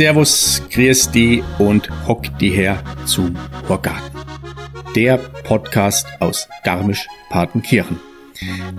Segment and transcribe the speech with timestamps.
[0.00, 3.36] Servus, grüß die und hock die her zum
[3.68, 4.18] Horgarten.
[4.96, 8.09] Der Podcast aus Garmisch-Partenkirchen.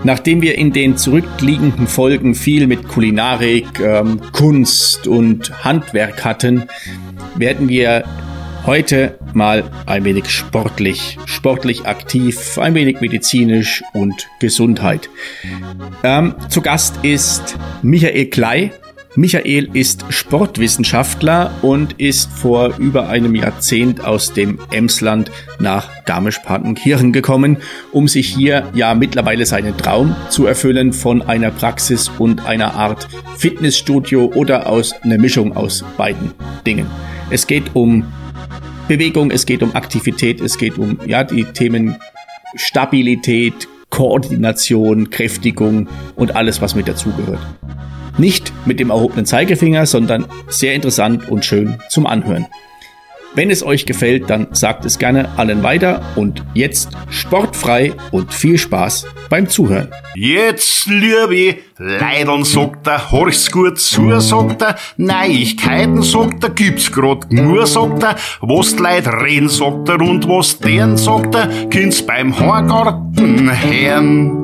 [0.03, 6.63] Nachdem wir in den zurückliegenden Folgen viel mit Kulinarik, ähm, Kunst und Handwerk hatten,
[7.35, 8.03] werden wir
[8.65, 15.09] heute mal ein wenig sportlich, sportlich aktiv, ein wenig medizinisch und Gesundheit.
[16.03, 18.71] Ähm, zu Gast ist Michael Klei.
[19.15, 27.57] Michael ist Sportwissenschaftler und ist vor über einem Jahrzehnt aus dem Emsland nach Garmisch-Partenkirchen gekommen,
[27.91, 33.09] um sich hier ja mittlerweile seinen Traum zu erfüllen von einer Praxis und einer Art
[33.37, 36.31] Fitnessstudio oder aus einer Mischung aus beiden
[36.65, 36.87] Dingen.
[37.29, 38.05] Es geht um
[38.87, 41.97] Bewegung, es geht um Aktivität, es geht um ja die Themen
[42.55, 47.41] Stabilität, Koordination, Kräftigung und alles, was mit dazugehört.
[48.17, 52.47] Nicht mit dem erhobenen Zeigefinger, sondern sehr interessant und schön zum Anhören.
[53.33, 58.57] Wenn es euch gefällt, dann sagt es gerne allen weiter und jetzt sportfrei und viel
[58.57, 59.87] Spaß beim Zuhören.
[60.15, 67.31] Jetzt, liebe Leidern, sagt er, horch's gut zu, sagt er, Neuigkeiten, sagt er, gibt's grad
[67.31, 72.05] nur, sagt er, was die Leute reden, sagt er, und was deren, sagt er, kind's
[72.05, 74.40] beim Horgarten hören.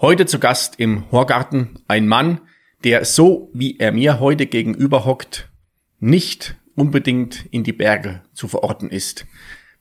[0.00, 2.40] Heute zu Gast im Horgarten ein Mann,
[2.82, 5.48] der so wie er mir heute gegenüber hockt,
[6.00, 9.24] nicht unbedingt in die Berge zu verorten ist.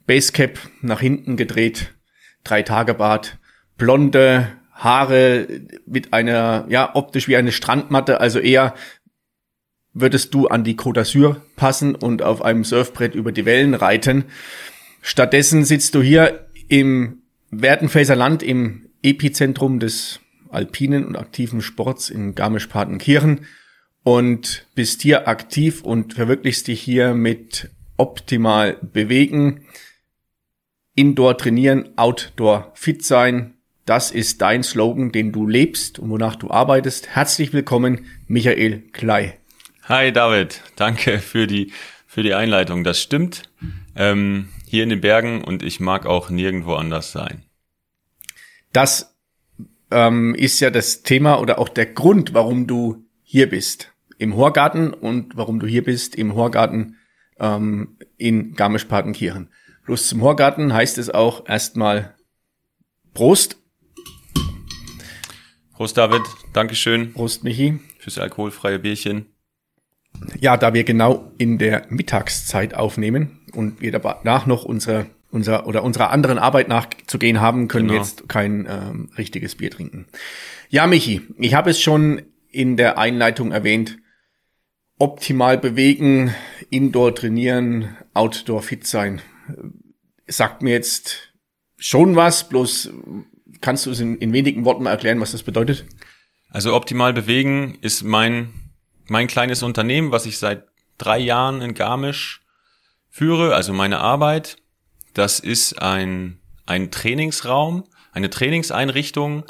[0.06, 1.96] Basecap nach hinten gedreht,
[2.44, 3.40] drei Tage Bart,
[3.76, 5.48] blonde Haare
[5.88, 8.76] mit einer, ja, optisch wie eine Strandmatte, also eher
[9.94, 14.26] würdest du an die Côte d'Azur passen und auf einem Surfbrett über die Wellen reiten.
[15.02, 20.20] Stattdessen sitzt du hier im Werdenfelser Land im Epizentrum des
[20.50, 23.46] alpinen und aktiven Sports in Garmisch-Partenkirchen
[24.04, 29.66] und bist hier aktiv und verwirklichst dich hier mit optimal bewegen,
[30.96, 33.56] Indoor trainieren, Outdoor fit sein.
[33.86, 37.10] Das ist dein Slogan, den du lebst und wonach du arbeitest.
[37.10, 39.40] Herzlich willkommen, Michael Klei.
[39.86, 41.74] Hi David, danke für die
[42.06, 42.84] für die Einleitung.
[42.84, 43.50] Das stimmt.
[43.96, 47.44] Ähm, hier in den Bergen und ich mag auch nirgendwo anders sein.
[48.74, 49.16] Das
[49.92, 54.94] ähm, ist ja das Thema oder auch der Grund, warum du hier bist im Horgarten
[54.94, 56.98] und warum du hier bist im Horgarten
[57.40, 59.50] ähm, in Garmisch-Partenkirchen.
[59.86, 62.16] Plus zum Horgarten heißt es auch erstmal
[63.14, 63.58] Prost.
[65.74, 66.22] Prost David,
[66.54, 67.14] Dankeschön.
[67.14, 67.80] Prost Michi.
[68.00, 69.28] Fürs alkoholfreie Bierchen.
[70.40, 75.84] Ja, da wir genau in der Mittagszeit aufnehmen und wir danach noch unsere unser oder
[75.84, 78.00] unserer anderen Arbeit nachzugehen haben, können genau.
[78.00, 80.06] wir jetzt kein ähm, richtiges Bier trinken.
[80.70, 83.98] Ja, Michi, ich habe es schon in der Einleitung erwähnt.
[85.00, 86.34] Optimal bewegen,
[86.70, 89.22] Indoor trainieren, Outdoor fit sein.
[90.28, 91.34] Sagt mir jetzt
[91.78, 92.92] schon was, bloß
[93.60, 95.86] kannst du es in, in wenigen Worten mal erklären, was das bedeutet?
[96.50, 98.54] Also optimal bewegen ist mein,
[99.08, 100.68] mein kleines Unternehmen, was ich seit
[101.00, 102.42] drei Jahren in Garmisch
[103.10, 104.58] führe, also meine Arbeit.
[105.14, 109.46] Das ist ein, ein Trainingsraum, eine Trainingseinrichtung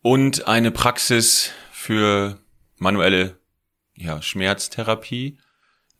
[0.00, 2.38] und eine Praxis für
[2.76, 3.38] manuelle
[3.94, 5.38] ja, Schmerztherapie.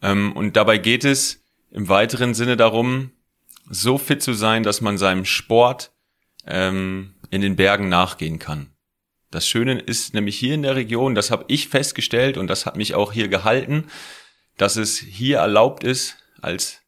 [0.03, 3.13] Ähm, und dabei geht es im weiteren Sinne darum,
[3.69, 5.93] so fit zu sein, dass man seinem Sport
[6.47, 8.71] ähm, in den Bergen nachgehen kann.
[9.31, 12.77] Das Schöne ist nämlich hier in der Region, das habe ich festgestellt und das hat
[12.77, 13.89] mich auch hier gehalten,
[14.57, 16.84] dass es hier erlaubt ist, als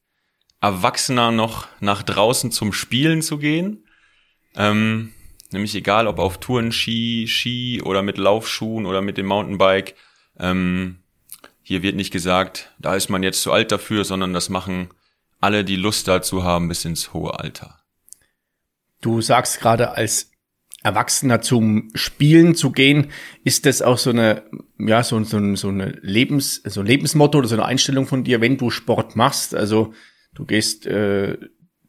[0.66, 3.84] Erwachsener noch nach draußen zum Spielen zu gehen.
[4.56, 5.12] Ähm,
[5.52, 9.94] nämlich egal, ob auf Touren, Ski, Ski oder mit Laufschuhen oder mit dem Mountainbike.
[10.38, 10.98] Ähm,
[11.62, 14.90] hier wird nicht gesagt, da ist man jetzt zu alt dafür, sondern das machen
[15.40, 17.78] alle, die Lust dazu haben, bis ins hohe Alter.
[19.00, 20.32] Du sagst gerade als
[20.82, 23.12] Erwachsener zum Spielen zu gehen,
[23.44, 24.42] ist das auch so eine,
[24.78, 28.40] ja, so, so, so eine Lebens, so ein Lebensmotto oder so eine Einstellung von dir,
[28.40, 29.54] wenn du Sport machst?
[29.54, 29.94] Also
[30.36, 31.36] du gehst äh,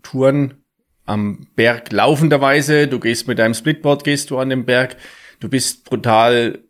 [0.02, 0.64] Touren
[1.06, 4.98] am Berg laufenderweise, du gehst mit deinem Splitboard, gehst du an den Berg,
[5.40, 6.64] du bist brutal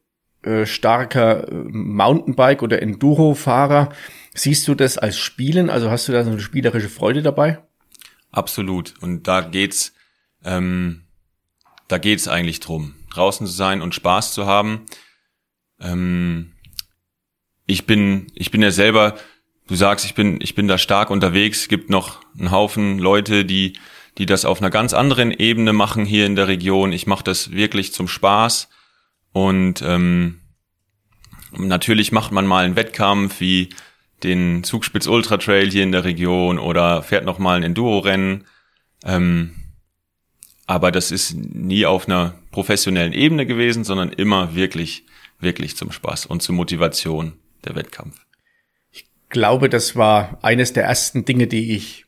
[0.44, 3.90] äh, starker äh, Mountainbike- oder Enduro-Fahrer.
[4.34, 5.70] Siehst du das als Spielen?
[5.70, 7.64] Also hast du da so eine spielerische Freude dabei?
[8.32, 8.94] Absolut.
[9.02, 9.94] Und da geht's,
[10.44, 11.04] ähm,
[11.88, 14.86] da geht's eigentlich drum, draußen zu sein und Spaß zu haben.
[15.80, 16.54] Ähm,
[17.66, 19.18] ich bin, ich bin ja selber
[19.68, 23.46] du sagst, ich bin, ich bin da stark unterwegs, es gibt noch einen Haufen Leute,
[23.46, 23.74] die,
[24.18, 26.92] die das auf einer ganz anderen Ebene machen hier in der Region.
[26.92, 28.70] Ich mache das wirklich zum Spaß.
[29.34, 30.40] Und ähm,
[31.52, 33.70] natürlich macht man mal einen Wettkampf wie
[34.24, 38.46] den Zugspitz Ultra Trail hier in der Region oder fährt noch mal ein Enduro-Rennen.
[39.06, 39.52] Ähm,
[40.66, 45.06] aber das ist nie auf einer professionellen Ebene gewesen, sondern immer wirklich,
[45.40, 48.27] wirklich zum Spaß und zur Motivation der Wettkampf.
[49.38, 52.06] Ich glaube, das war eines der ersten Dinge, die ich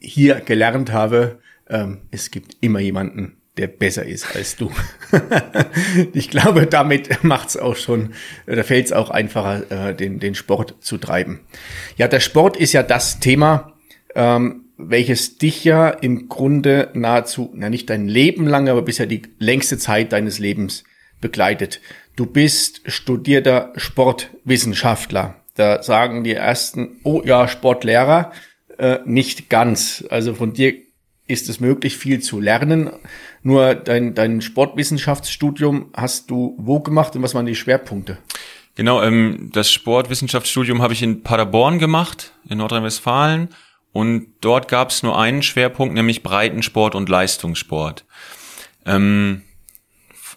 [0.00, 1.38] hier gelernt habe.
[1.70, 4.72] Ähm, es gibt immer jemanden, der besser ist als du.
[6.12, 8.12] ich glaube, damit macht's auch schon,
[8.46, 11.42] da fällt es auch einfacher, äh, den, den Sport zu treiben.
[11.96, 13.74] Ja, der Sport ist ja das Thema,
[14.16, 19.22] ähm, welches dich ja im Grunde nahezu, na nicht dein Leben lang, aber bisher die
[19.38, 20.82] längste Zeit deines Lebens
[21.20, 21.80] begleitet.
[22.16, 25.36] Du bist studierter Sportwissenschaftler.
[25.54, 28.32] Da sagen die ersten, oh ja, Sportlehrer,
[28.78, 30.04] äh, nicht ganz.
[30.10, 30.74] Also von dir
[31.26, 32.90] ist es möglich, viel zu lernen.
[33.42, 38.18] Nur dein, dein Sportwissenschaftsstudium hast du wo gemacht und was waren die Schwerpunkte?
[38.74, 43.48] Genau, ähm, das Sportwissenschaftsstudium habe ich in Paderborn gemacht, in Nordrhein-Westfalen.
[43.92, 48.04] Und dort gab es nur einen Schwerpunkt, nämlich Breitensport und Leistungssport.
[48.84, 49.42] Ähm,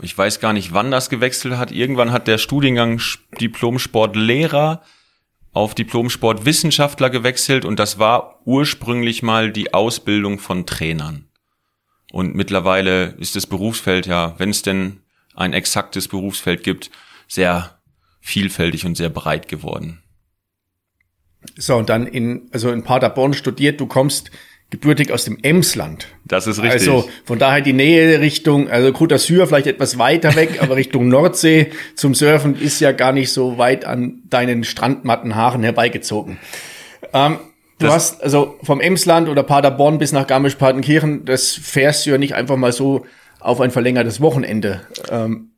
[0.01, 1.71] ich weiß gar nicht, wann das gewechselt hat.
[1.71, 3.01] Irgendwann hat der Studiengang
[3.41, 4.83] Diplom-Sportlehrer
[5.57, 11.27] auf Diplom-Sportwissenschaftler gewechselt und das war ursprünglich mal die Ausbildung von Trainern.
[12.11, 15.01] Und mittlerweile ist das Berufsfeld ja, wenn es denn
[15.35, 16.91] ein exaktes Berufsfeld gibt,
[17.27, 17.81] sehr
[18.21, 20.03] vielfältig und sehr breit geworden.
[21.57, 24.29] So, und dann in, also in Paderborn studiert, du kommst
[24.69, 26.07] gebürtig aus dem Emsland.
[26.25, 26.89] Das ist richtig.
[26.89, 31.07] Also von daher die Nähe Richtung, also Côte d'Azur vielleicht etwas weiter weg, aber Richtung
[31.07, 36.37] Nordsee zum Surfen ist ja gar nicht so weit an deinen strandmatten Haaren herbeigezogen.
[37.13, 37.37] Ähm,
[37.79, 42.17] du das hast also vom Emsland oder Paderborn bis nach Garmisch-Partenkirchen, das fährst du ja
[42.17, 43.05] nicht einfach mal so
[43.39, 44.81] auf ein verlängertes Wochenende.
[45.09, 45.51] Ähm,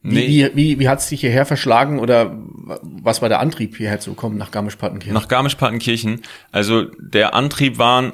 [0.00, 0.28] Nee.
[0.28, 2.38] Wie, wie, wie hat es dich hierher verschlagen oder
[2.82, 5.12] was war der Antrieb, hierher zu kommen nach Garmisch-Partenkirchen?
[5.12, 6.22] Nach Garmisch-Partenkirchen.
[6.52, 8.12] Also der Antrieb waren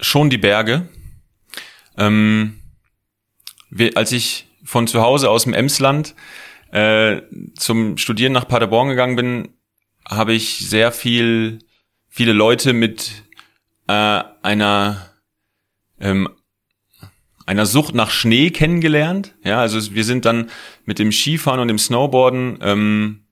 [0.00, 0.88] schon die Berge.
[1.96, 2.60] Ähm,
[3.70, 6.14] wir, als ich von zu Hause aus dem Emsland
[6.72, 7.22] äh,
[7.56, 9.48] zum Studieren nach Paderborn gegangen bin,
[10.08, 11.60] habe ich sehr viel,
[12.08, 13.24] viele Leute mit
[13.88, 15.10] äh, einer
[16.00, 16.28] ähm,
[17.50, 19.34] einer Sucht nach Schnee kennengelernt.
[19.42, 20.50] Ja, also wir sind dann
[20.84, 23.24] mit dem Skifahren und dem Snowboarden ähm,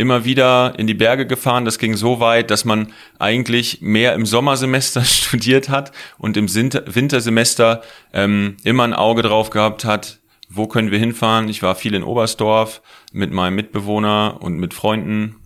[0.00, 1.64] immer wieder in die Berge gefahren.
[1.64, 7.82] Das ging so weit, dass man eigentlich mehr im Sommersemester studiert hat und im Wintersemester
[8.12, 10.18] ähm, immer ein Auge drauf gehabt hat,
[10.48, 11.48] wo können wir hinfahren.
[11.48, 12.82] Ich war viel in Oberstdorf
[13.12, 15.36] mit meinem Mitbewohner und mit Freunden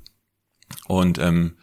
[0.86, 1.56] und ähm,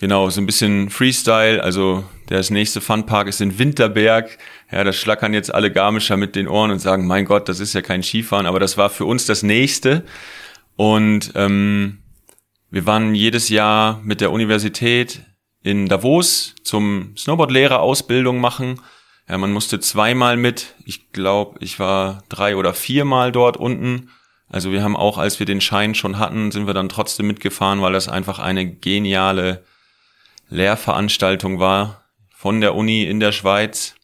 [0.00, 1.62] Genau, so ein bisschen Freestyle.
[1.62, 4.38] Also das nächste Funpark ist in Winterberg.
[4.72, 7.74] Ja, da schlackern jetzt alle Garmischer mit den Ohren und sagen, mein Gott, das ist
[7.74, 10.04] ja kein Skifahren, aber das war für uns das nächste.
[10.76, 11.98] Und ähm,
[12.70, 15.22] wir waren jedes Jahr mit der Universität
[15.62, 18.80] in Davos zum Snowboardlehrer-Ausbildung machen.
[19.28, 20.74] Ja, man musste zweimal mit.
[20.84, 24.10] Ich glaube, ich war drei oder viermal dort unten.
[24.48, 27.80] Also wir haben auch, als wir den Schein schon hatten, sind wir dann trotzdem mitgefahren,
[27.82, 29.64] weil das einfach eine geniale
[30.48, 33.94] Lehrveranstaltung war von der Uni in der Schweiz.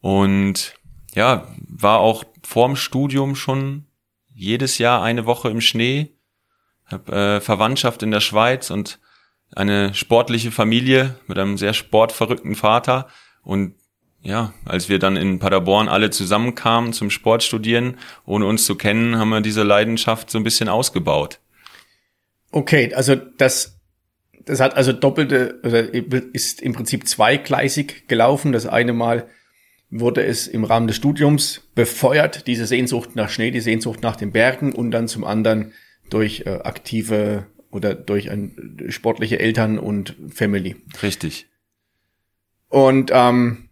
[0.00, 0.74] Und
[1.14, 3.86] ja, war auch vorm Studium schon
[4.34, 6.16] jedes Jahr eine Woche im Schnee.
[6.92, 8.98] Hab äh, Verwandtschaft in der Schweiz und
[9.54, 13.08] eine sportliche Familie mit einem sehr sportverrückten Vater.
[13.42, 13.74] Und
[14.22, 19.30] ja, als wir dann in Paderborn alle zusammenkamen zum Sportstudieren, ohne uns zu kennen, haben
[19.30, 21.40] wir diese Leidenschaft so ein bisschen ausgebaut.
[22.50, 23.82] Okay, also das
[24.44, 28.52] das hat also doppelte, oder ist im Prinzip zweigleisig gelaufen.
[28.52, 29.28] Das eine Mal
[29.90, 34.32] wurde es im Rahmen des Studiums befeuert, diese Sehnsucht nach Schnee, die Sehnsucht nach den
[34.32, 35.72] Bergen und dann zum anderen
[36.12, 40.76] durch äh, aktive oder durch ein, sportliche Eltern und Family.
[41.02, 41.46] Richtig.
[42.68, 43.68] Und ähm,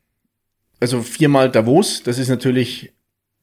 [0.80, 2.92] also viermal Davos, das ist natürlich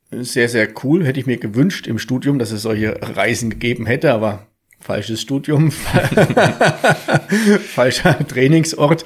[0.09, 1.05] sehr, sehr cool.
[1.05, 4.47] Hätte ich mir gewünscht im Studium, dass es solche Reisen gegeben hätte, aber
[4.79, 5.71] falsches Studium,
[7.61, 9.05] falscher Trainingsort.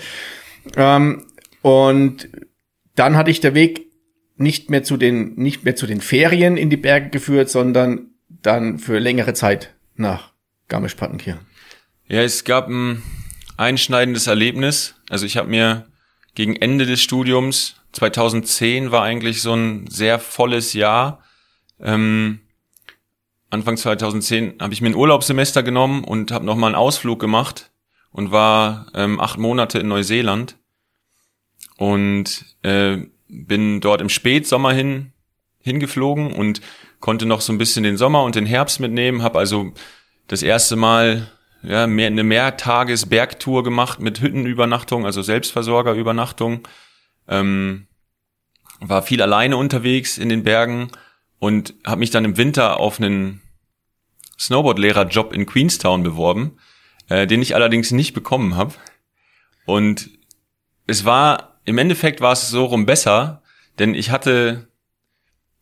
[0.76, 1.26] Ähm,
[1.62, 2.30] und
[2.96, 3.88] dann hatte ich der Weg
[4.38, 8.80] nicht mehr zu den, nicht mehr zu den Ferien in die Berge geführt, sondern dann
[8.80, 10.32] für längere Zeit nach
[10.68, 11.46] Garmisch-Partenkirchen.
[12.08, 13.02] Ja, es gab ein
[13.58, 14.96] einschneidendes Erlebnis.
[15.10, 15.86] Also ich habe mir
[16.36, 21.24] gegen Ende des Studiums, 2010 war eigentlich so ein sehr volles Jahr,
[21.80, 22.40] ähm,
[23.50, 27.72] Anfang 2010 habe ich mir ein Urlaubssemester genommen und habe nochmal einen Ausflug gemacht
[28.12, 30.58] und war ähm, acht Monate in Neuseeland
[31.78, 35.12] und äh, bin dort im Spätsommer hin
[35.60, 36.62] hingeflogen und
[37.02, 39.74] konnte noch so ein bisschen den Sommer und den Herbst mitnehmen, habe also
[40.28, 41.30] das erste Mal
[41.64, 46.68] ja, mehr, eine Mehrtages-Bergtour gemacht mit Hüttenübernachtung, also Selbstversorgerübernachtung.
[47.28, 47.88] Ähm,
[48.80, 50.90] war viel alleine unterwegs in den Bergen
[51.40, 53.42] und habe mich dann im Winter auf einen
[54.40, 56.58] Snowboard-Lehrer-Job in Queenstown beworben,
[57.10, 58.74] äh, den ich allerdings nicht bekommen habe.
[59.66, 60.10] Und
[60.88, 63.44] es war, im Endeffekt war es so rum besser,
[63.78, 64.71] denn ich hatte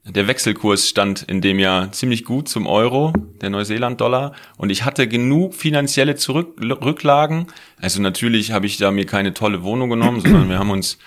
[0.06, 5.08] der Wechselkurs stand in dem Jahr ziemlich gut zum Euro, der Neuseeland-Dollar, und ich hatte
[5.08, 7.48] genug finanzielle Zurück Rücklagen.
[7.80, 10.98] Also natürlich habe ich da mir keine tolle Wohnung genommen, sondern wir haben uns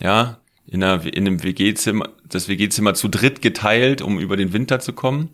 [0.00, 4.80] ja in, einer, in einem WG-Zimmer, das WG-Zimmer zu dritt geteilt, um über den Winter
[4.80, 5.30] zu kommen.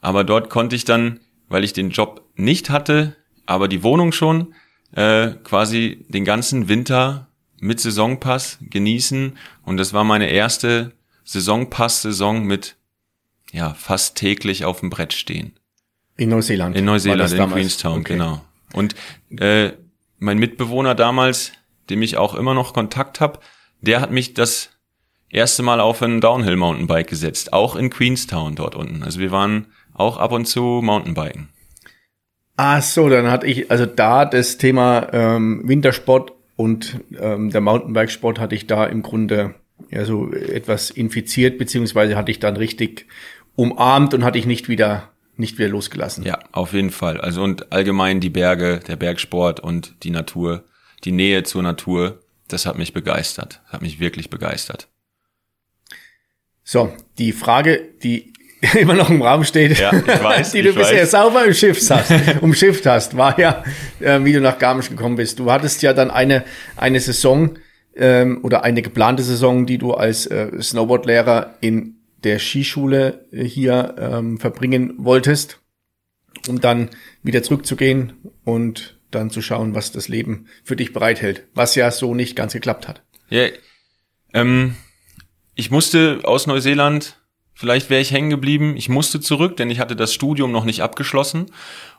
[0.00, 4.54] Aber dort konnte ich dann, weil ich den Job nicht hatte, aber die Wohnung schon,
[4.92, 9.38] äh, quasi den ganzen Winter mit Saisonpass genießen.
[9.64, 10.92] Und das war meine erste
[11.26, 12.76] Saisonpass-Saison mit
[13.52, 15.58] ja fast täglich auf dem Brett stehen.
[16.16, 16.76] In Neuseeland.
[16.76, 18.14] In Neuseeland, in Queenstown, okay.
[18.14, 18.40] genau.
[18.72, 18.94] Und
[19.38, 19.72] äh,
[20.18, 21.52] mein Mitbewohner damals,
[21.90, 23.40] dem ich auch immer noch Kontakt habe,
[23.80, 24.70] der hat mich das
[25.28, 29.02] erste Mal auf ein Downhill Mountainbike gesetzt, auch in Queenstown dort unten.
[29.02, 31.48] Also wir waren auch ab und zu Mountainbiken.
[32.56, 38.38] Ah so, dann hatte ich also da das Thema ähm, Wintersport und ähm, der Mountainbikesport
[38.38, 39.54] hatte ich da im Grunde
[39.90, 43.06] ja so etwas infiziert, beziehungsweise hatte ich dann richtig
[43.54, 46.24] umarmt und hatte ich nicht wieder nicht wieder losgelassen.
[46.24, 47.20] Ja, auf jeden Fall.
[47.20, 50.64] Also und allgemein die Berge, der Bergsport und die Natur,
[51.04, 54.88] die Nähe zur Natur, das hat mich begeistert, hat mich wirklich begeistert.
[56.64, 58.32] So, die Frage, die
[58.74, 59.92] immer noch im Raum steht, ja,
[60.22, 61.10] weiß, die du bisher weiß.
[61.10, 63.62] sauber im Schiff hast, umschifft hast, war ja,
[64.00, 65.38] äh, wie du nach Garmisch gekommen bist.
[65.38, 66.44] Du hattest ja dann eine,
[66.76, 67.58] eine Saison
[67.96, 73.96] ähm, oder eine geplante Saison, die du als äh, Snowboardlehrer in der Skischule äh, hier
[73.98, 75.60] ähm, verbringen wolltest,
[76.48, 76.90] um dann
[77.22, 82.14] wieder zurückzugehen und dann zu schauen, was das Leben für dich bereithält, was ja so
[82.14, 83.02] nicht ganz geklappt hat.
[83.28, 83.48] Ja,
[84.34, 84.76] ähm,
[85.54, 87.18] ich musste aus Neuseeland
[87.58, 88.76] Vielleicht wäre ich hängen geblieben.
[88.76, 91.46] Ich musste zurück, denn ich hatte das Studium noch nicht abgeschlossen.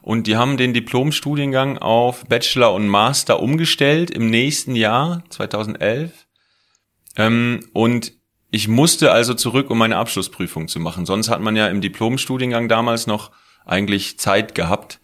[0.04, 6.12] Und die haben den Diplomstudiengang auf Bachelor und Master umgestellt im nächsten Jahr, 2011.
[7.16, 8.14] Ähm, und
[8.52, 11.08] ich musste also zurück, um meine Abschlussprüfung zu machen.
[11.08, 13.32] Sonst hat man ja im Diplomstudiengang damals noch
[13.66, 15.00] eigentlich Zeit gehabt.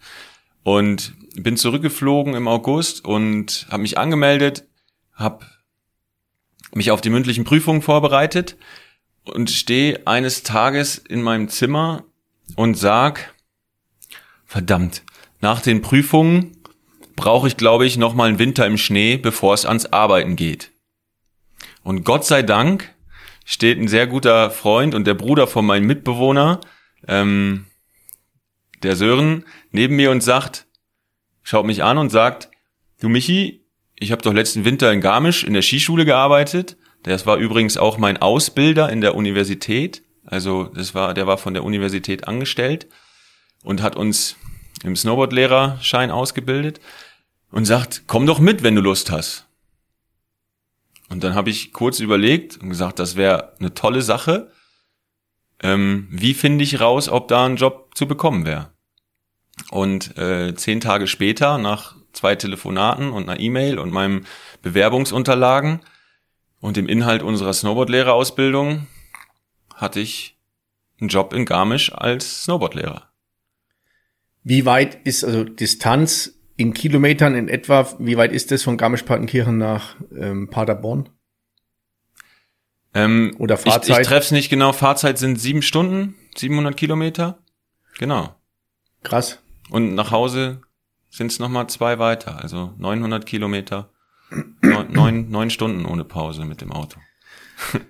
[0.62, 4.68] Und bin zurückgeflogen im August und habe mich angemeldet,
[5.14, 5.46] habe
[6.74, 8.56] mich auf die mündlichen Prüfungen vorbereitet
[9.24, 12.04] und stehe eines Tages in meinem Zimmer
[12.56, 13.34] und sag,
[14.46, 15.02] verdammt,
[15.40, 16.56] nach den Prüfungen
[17.16, 20.72] brauche ich, glaube ich, noch mal einen Winter im Schnee, bevor es ans Arbeiten geht.
[21.82, 22.94] Und Gott sei Dank
[23.44, 26.60] steht ein sehr guter Freund und der Bruder von meinem Mitbewohner,
[27.06, 27.66] ähm,
[28.82, 30.66] der Sören, neben mir und sagt,
[31.42, 32.50] schaut mich an und sagt,
[33.00, 33.64] du Michi,
[33.98, 37.98] ich habe doch letzten Winter in Garmisch in der Skischule gearbeitet das war übrigens auch
[37.98, 40.02] mein Ausbilder in der Universität.
[40.24, 42.86] Also das war, der war von der Universität angestellt
[43.62, 44.36] und hat uns
[44.82, 46.80] im Snowboard-Lehrerschein ausgebildet
[47.50, 49.46] und sagt, komm doch mit, wenn du Lust hast.
[51.10, 54.50] Und dann habe ich kurz überlegt und gesagt, das wäre eine tolle Sache.
[55.62, 58.72] Ähm, wie finde ich raus, ob da ein Job zu bekommen wäre?
[59.70, 64.24] Und äh, zehn Tage später, nach zwei Telefonaten und einer E-Mail und meinem
[64.62, 65.80] Bewerbungsunterlagen,
[66.64, 68.86] und im Inhalt unserer Snowboardlehrerausbildung
[69.74, 70.38] hatte ich
[70.98, 73.10] einen Job in Garmisch als Snowboardlehrer.
[74.44, 79.58] Wie weit ist also Distanz in Kilometern in etwa, wie weit ist das von Garmisch-Partenkirchen
[79.58, 81.10] nach ähm, Paderborn?
[82.94, 83.90] Ähm, Oder Fahrzeit?
[83.90, 84.72] Ich, ich treffe es nicht genau.
[84.72, 87.40] Fahrzeit sind sieben Stunden, 700 Kilometer.
[87.98, 88.34] Genau.
[89.02, 89.38] Krass.
[89.68, 90.62] Und nach Hause
[91.10, 93.90] sind es nochmal zwei weiter, also 900 Kilometer
[95.04, 96.98] neun, neun, Stunden ohne Pause mit dem Auto.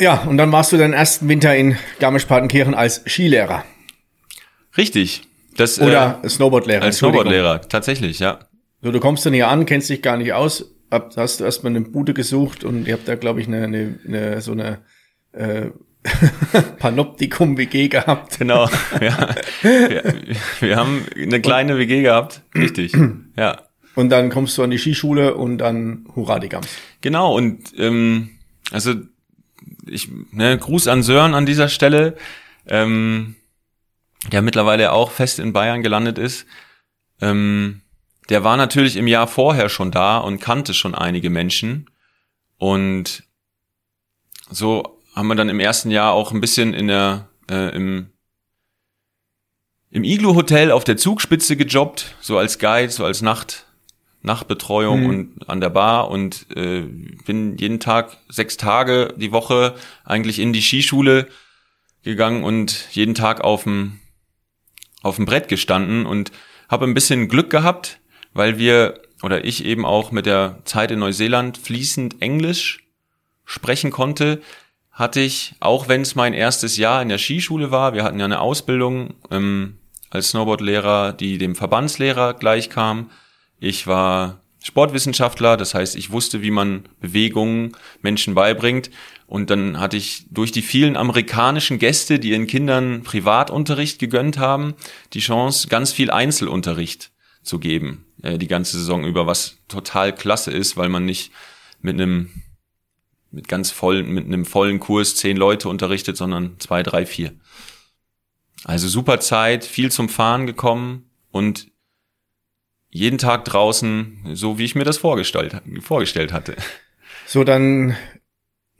[0.00, 3.64] ja, und dann warst du deinen ersten Winter in Garmisch-Partenkirchen als Skilehrer.
[4.76, 5.22] Richtig.
[5.56, 6.82] Das, Oder äh, Snowboardlehrer.
[6.82, 8.40] Als Snowboardlehrer, tatsächlich, ja.
[8.82, 11.74] So, du kommst dann hier an, kennst dich gar nicht aus, hab, hast du erstmal
[11.74, 14.82] eine Bude gesucht und ihr habt da, glaube ich, eine, eine, eine, so eine
[15.32, 15.70] äh,
[16.78, 18.38] Panoptikum-WG gehabt.
[18.38, 18.68] Genau,
[19.00, 19.34] ja.
[19.62, 20.14] Wir,
[20.60, 22.94] wir haben eine kleine WG gehabt, richtig,
[23.36, 23.62] ja.
[23.94, 26.68] Und dann kommst du an die Skischule und dann hurra die Gams.
[27.00, 28.30] Genau, und ähm,
[28.70, 28.94] also
[29.86, 32.16] ich, ne, Gruß an Sören an dieser Stelle,
[32.66, 33.36] ähm,
[34.32, 36.46] der mittlerweile auch fest in Bayern gelandet ist.
[37.20, 37.82] Ähm,
[38.28, 41.90] der war natürlich im Jahr vorher schon da und kannte schon einige Menschen.
[42.56, 43.24] Und
[44.50, 48.10] so haben wir dann im ersten Jahr auch ein bisschen in der, äh, im,
[49.90, 53.66] im Iglu-Hotel auf der Zugspitze gejobbt, so als Guide, so als Nacht,
[54.24, 55.08] Nachtbetreuung mhm.
[55.08, 56.80] und an der Bar und äh,
[57.26, 61.28] bin jeden Tag sechs Tage die Woche eigentlich in die Skischule
[62.02, 64.00] gegangen und jeden Tag auf dem
[65.02, 66.32] auf dem Brett gestanden und
[66.70, 68.00] habe ein bisschen Glück gehabt,
[68.32, 72.80] weil wir oder ich eben auch mit der Zeit in Neuseeland fließend Englisch
[73.44, 74.40] sprechen konnte,
[74.90, 78.24] hatte ich, auch wenn es mein erstes Jahr in der Skischule war, wir hatten ja
[78.24, 79.76] eine Ausbildung ähm,
[80.08, 83.10] als Snowboardlehrer, die dem Verbandslehrer gleichkam,
[83.58, 88.90] ich war Sportwissenschaftler, das heißt, ich wusste, wie man Bewegungen Menschen beibringt.
[89.26, 94.74] Und dann hatte ich durch die vielen amerikanischen Gäste, die ihren Kindern Privatunterricht gegönnt haben,
[95.12, 97.10] die Chance, ganz viel Einzelunterricht
[97.42, 101.30] zu geben, äh, die ganze Saison über, was total klasse ist, weil man nicht
[101.82, 102.30] mit einem
[103.30, 107.34] mit ganz vollen, mit einem vollen Kurs zehn Leute unterrichtet, sondern zwei, drei, vier.
[108.62, 111.66] Also super Zeit, viel zum Fahren gekommen und
[112.94, 116.54] jeden Tag draußen, so wie ich mir das vorgestellt, vorgestellt hatte.
[117.26, 117.96] So, dann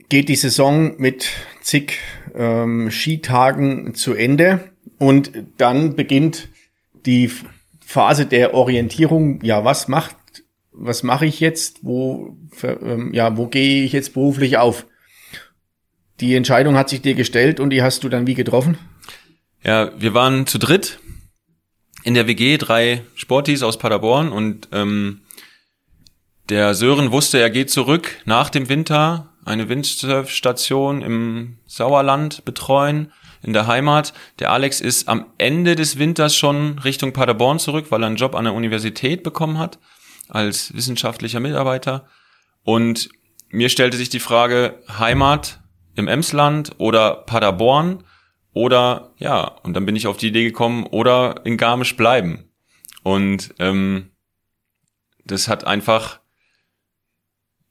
[0.07, 1.27] geht die Saison mit
[1.61, 1.99] zig
[2.33, 6.47] ähm, Skitagen zu Ende und dann beginnt
[7.05, 7.29] die
[7.85, 9.43] Phase der Orientierung.
[9.43, 10.15] Ja, was macht,
[10.71, 11.79] was mache ich jetzt?
[11.83, 14.85] Wo, ähm, ja, wo gehe ich jetzt beruflich auf?
[16.21, 18.77] Die Entscheidung hat sich dir gestellt und die hast du dann wie getroffen?
[19.61, 20.99] Ja, wir waren zu dritt
[22.05, 25.21] in der WG drei Sportis aus Paderborn und ähm,
[26.49, 33.53] der Sören wusste, er geht zurück nach dem Winter eine Windsurfstation im Sauerland betreuen in
[33.53, 34.13] der Heimat.
[34.37, 38.35] Der Alex ist am Ende des Winters schon Richtung Paderborn zurück, weil er einen Job
[38.35, 39.79] an der Universität bekommen hat
[40.29, 42.07] als wissenschaftlicher Mitarbeiter.
[42.63, 43.09] Und
[43.49, 45.59] mir stellte sich die Frage Heimat
[45.95, 48.03] im Emsland oder Paderborn.
[48.55, 52.45] Oder ja, und dann bin ich auf die Idee gekommen, oder in Garmisch bleiben.
[53.03, 54.11] Und ähm,
[55.25, 56.21] das hat einfach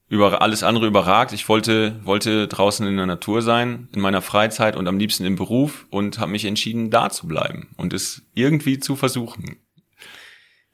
[0.07, 1.33] über alles andere überragt.
[1.33, 5.35] Ich wollte wollte draußen in der Natur sein, in meiner Freizeit und am liebsten im
[5.35, 9.57] Beruf und habe mich entschieden, da zu bleiben und es irgendwie zu versuchen.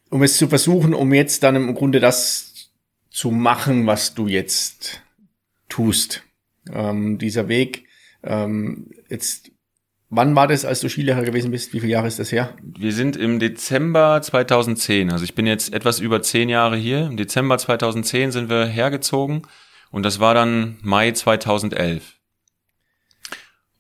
[0.10, 2.74] Um es zu versuchen, um jetzt dann im Grunde das
[3.10, 5.02] zu machen, was du jetzt
[5.70, 6.24] tust.
[6.70, 7.86] Ähm, dieser Weg
[8.24, 9.51] ähm, jetzt
[10.14, 11.72] Wann war das, als du Skilehrer gewesen bist?
[11.72, 12.54] Wie viele Jahre ist das her?
[12.62, 15.10] Wir sind im Dezember 2010.
[15.10, 17.08] Also ich bin jetzt etwas über zehn Jahre hier.
[17.08, 19.44] Im Dezember 2010 sind wir hergezogen
[19.90, 22.18] und das war dann Mai 2011.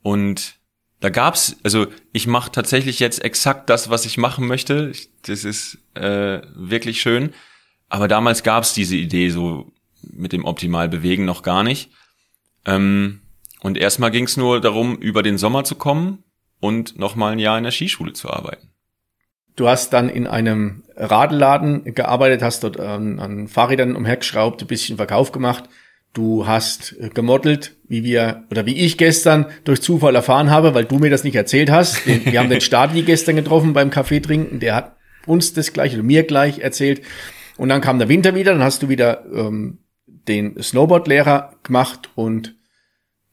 [0.01, 0.55] Und
[1.01, 4.93] da gab's, also ich mache tatsächlich jetzt exakt das, was ich machen möchte.
[5.23, 7.33] Das ist äh, wirklich schön.
[7.89, 11.91] Aber damals gab's diese Idee so mit dem optimal bewegen noch gar nicht.
[12.65, 13.20] Ähm,
[13.61, 16.23] und erstmal ging es nur darum, über den Sommer zu kommen
[16.59, 18.69] und nochmal ein Jahr in der Skischule zu arbeiten.
[19.55, 24.97] Du hast dann in einem Radladen gearbeitet, hast dort an, an Fahrrädern umhergeschraubt, ein bisschen
[24.97, 25.65] Verkauf gemacht.
[26.13, 30.99] Du hast gemodelt, wie wir oder wie ich gestern durch Zufall erfahren habe, weil du
[30.99, 32.05] mir das nicht erzählt hast.
[32.05, 34.59] Wir haben den Stadi gestern getroffen beim Kaffee trinken.
[34.59, 34.95] Der hat
[35.25, 37.01] uns das gleich oder mir gleich erzählt.
[37.57, 42.55] Und dann kam der Winter wieder, dann hast du wieder ähm, den Snowboardlehrer gemacht und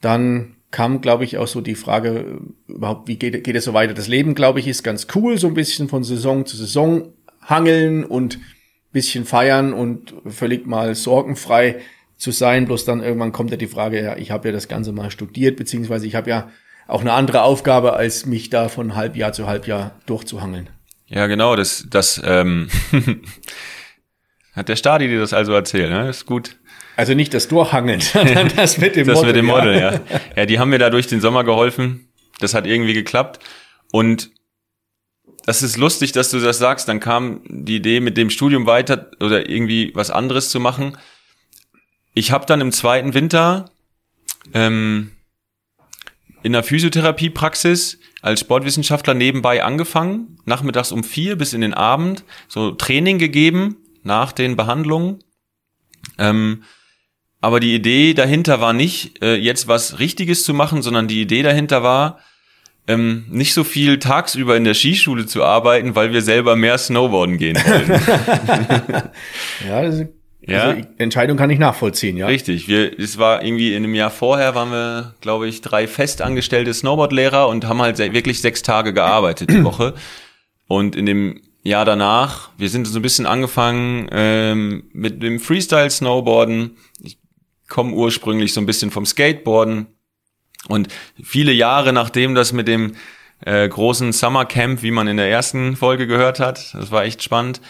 [0.00, 3.94] dann kam, glaube ich, auch so die Frage, überhaupt, wie geht, geht es so weiter?
[3.94, 8.04] Das Leben, glaube ich, ist ganz cool, so ein bisschen von Saison zu Saison hangeln
[8.04, 8.38] und
[8.92, 11.80] bisschen feiern und völlig mal sorgenfrei
[12.16, 12.66] zu sein.
[12.66, 15.56] Bloß dann irgendwann kommt ja die Frage, ja, ich habe ja das Ganze mal studiert,
[15.56, 16.50] beziehungsweise ich habe ja
[16.86, 20.70] auch eine andere Aufgabe, als mich da von Halbjahr zu Halbjahr durchzuhangeln.
[21.06, 22.68] Ja, genau, das, das ähm,
[24.52, 26.08] hat der Stadi dir das also erzählt, ne?
[26.08, 26.56] Ist gut.
[26.98, 29.32] Also nicht das Durchhangeln, sondern das mit dem das Model.
[29.32, 29.92] Das mit dem Model, ja.
[29.92, 30.00] ja.
[30.34, 32.08] Ja, die haben mir da durch den Sommer geholfen.
[32.40, 33.38] Das hat irgendwie geklappt.
[33.92, 34.32] Und
[35.46, 36.88] das ist lustig, dass du das sagst.
[36.88, 40.98] Dann kam die Idee, mit dem Studium weiter oder irgendwie was anderes zu machen.
[42.14, 43.70] Ich habe dann im zweiten Winter
[44.52, 45.12] ähm,
[46.42, 52.72] in der Physiotherapiepraxis als Sportwissenschaftler nebenbei angefangen, nachmittags um vier bis in den Abend, so
[52.72, 55.22] Training gegeben nach den Behandlungen.
[56.18, 56.64] Ähm,
[57.40, 61.42] aber die Idee dahinter war nicht, äh, jetzt was Richtiges zu machen, sondern die Idee
[61.42, 62.18] dahinter war,
[62.86, 67.36] ähm, nicht so viel tagsüber in der Skischule zu arbeiten, weil wir selber mehr Snowboarden
[67.36, 67.88] gehen wollen.
[69.68, 70.08] ja, das ist,
[70.48, 70.62] ja.
[70.70, 72.26] Also Entscheidung kann ich nachvollziehen, ja.
[72.26, 72.68] Richtig.
[72.68, 77.48] Wir, es war irgendwie in einem Jahr vorher waren wir, glaube ich, drei festangestellte Snowboardlehrer
[77.48, 79.94] und haben halt wirklich sechs Tage gearbeitet die Woche.
[80.66, 86.76] Und in dem Jahr danach, wir sind so ein bisschen angefangen ähm, mit dem Freestyle-Snowboarden.
[87.00, 87.18] Ich
[87.68, 89.86] komme ursprünglich so ein bisschen vom Skateboarden.
[90.68, 90.88] Und
[91.22, 92.96] viele Jahre nachdem das mit dem
[93.44, 97.22] äh, großen Summer Camp, wie man in der ersten Folge gehört hat, das war echt
[97.22, 97.60] spannend,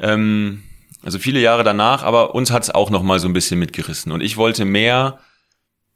[0.00, 0.64] ähm,
[1.02, 4.12] also viele Jahre danach, aber uns hat's auch noch mal so ein bisschen mitgerissen.
[4.12, 5.18] Und ich wollte mehr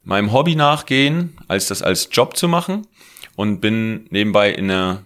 [0.03, 2.87] meinem Hobby nachgehen, als das als Job zu machen.
[3.35, 5.05] Und bin nebenbei in einer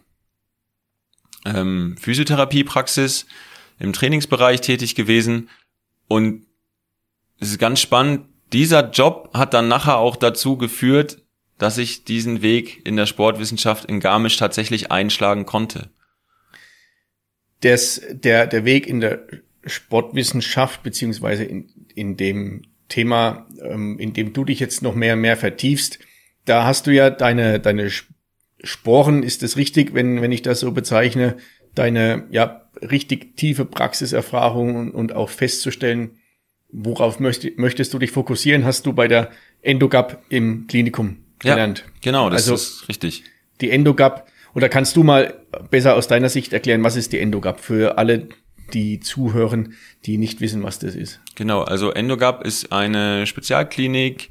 [1.45, 3.25] ähm, Physiotherapiepraxis
[3.77, 5.49] im Trainingsbereich tätig gewesen.
[6.07, 6.45] Und
[7.39, 11.21] es ist ganz spannend, dieser Job hat dann nachher auch dazu geführt,
[11.57, 15.89] dass ich diesen Weg in der Sportwissenschaft in Garmisch tatsächlich einschlagen konnte.
[17.61, 19.21] Das, der, der Weg in der
[19.65, 25.21] Sportwissenschaft beziehungsweise in, in dem Thema, ähm, in dem du dich jetzt noch mehr und
[25.21, 25.99] mehr vertiefst,
[26.45, 27.89] da hast du ja deine, deine
[28.63, 31.37] Sporen, ist es richtig, wenn, wenn ich das so bezeichne,
[31.75, 36.17] deine ja richtig tiefe Praxiserfahrung und, und auch festzustellen,
[36.71, 39.31] worauf möcht, möchtest du dich fokussieren, hast du bei der
[39.61, 41.79] Endogap im Klinikum gelernt.
[41.85, 43.23] Ja, genau, das also, ist richtig.
[43.59, 47.59] Die Endogap, oder kannst du mal besser aus deiner Sicht erklären, was ist die Endogap
[47.59, 48.29] für alle,
[48.73, 49.73] die zuhören,
[50.05, 51.19] die nicht wissen, was das ist.
[51.35, 54.29] Genau, also Endogap ist eine Spezialklinik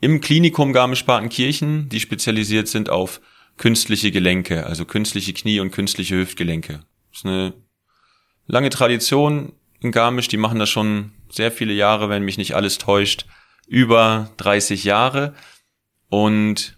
[0.00, 3.20] im Klinikum Garmisch-Partenkirchen, die spezialisiert sind auf
[3.58, 6.80] künstliche Gelenke, also künstliche Knie und künstliche Hüftgelenke.
[7.10, 7.54] Das ist eine
[8.46, 12.78] lange Tradition in Garmisch, die machen das schon sehr viele Jahre, wenn mich nicht alles
[12.78, 13.26] täuscht,
[13.66, 15.34] über 30 Jahre.
[16.08, 16.76] Und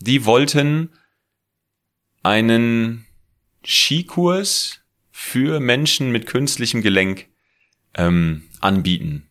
[0.00, 0.90] die wollten
[2.22, 3.06] einen
[3.64, 7.26] Skikurs für Menschen mit künstlichem Gelenk
[7.94, 9.28] ähm, anbieten.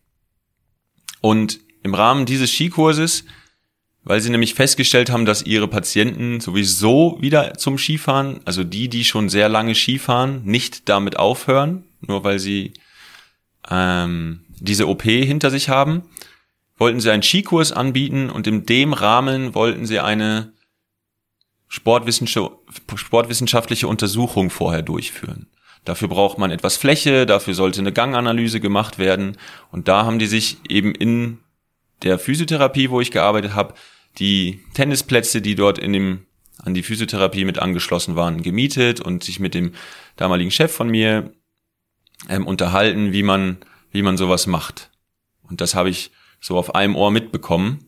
[1.20, 3.24] Und im Rahmen dieses Skikurses,
[4.02, 9.04] weil sie nämlich festgestellt haben, dass ihre Patienten sowieso wieder zum Skifahren, also die, die
[9.04, 12.72] schon sehr lange Skifahren, nicht damit aufhören, nur weil sie
[13.68, 16.02] ähm, diese OP hinter sich haben,
[16.76, 20.52] wollten sie einen Skikurs anbieten und in dem Rahmen wollten sie eine
[21.68, 25.46] sportwissenschaftliche Untersuchung vorher durchführen.
[25.84, 29.38] Dafür braucht man etwas Fläche, dafür sollte eine Ganganalyse gemacht werden.
[29.70, 31.38] Und da haben die sich eben in
[32.02, 33.74] der Physiotherapie, wo ich gearbeitet habe,
[34.18, 36.26] die Tennisplätze, die dort in dem
[36.58, 39.72] an die Physiotherapie mit angeschlossen waren, gemietet und sich mit dem
[40.16, 41.32] damaligen Chef von mir
[42.28, 43.56] ähm, unterhalten, wie man
[43.90, 44.90] wie man sowas macht.
[45.42, 47.86] Und das habe ich so auf einem Ohr mitbekommen.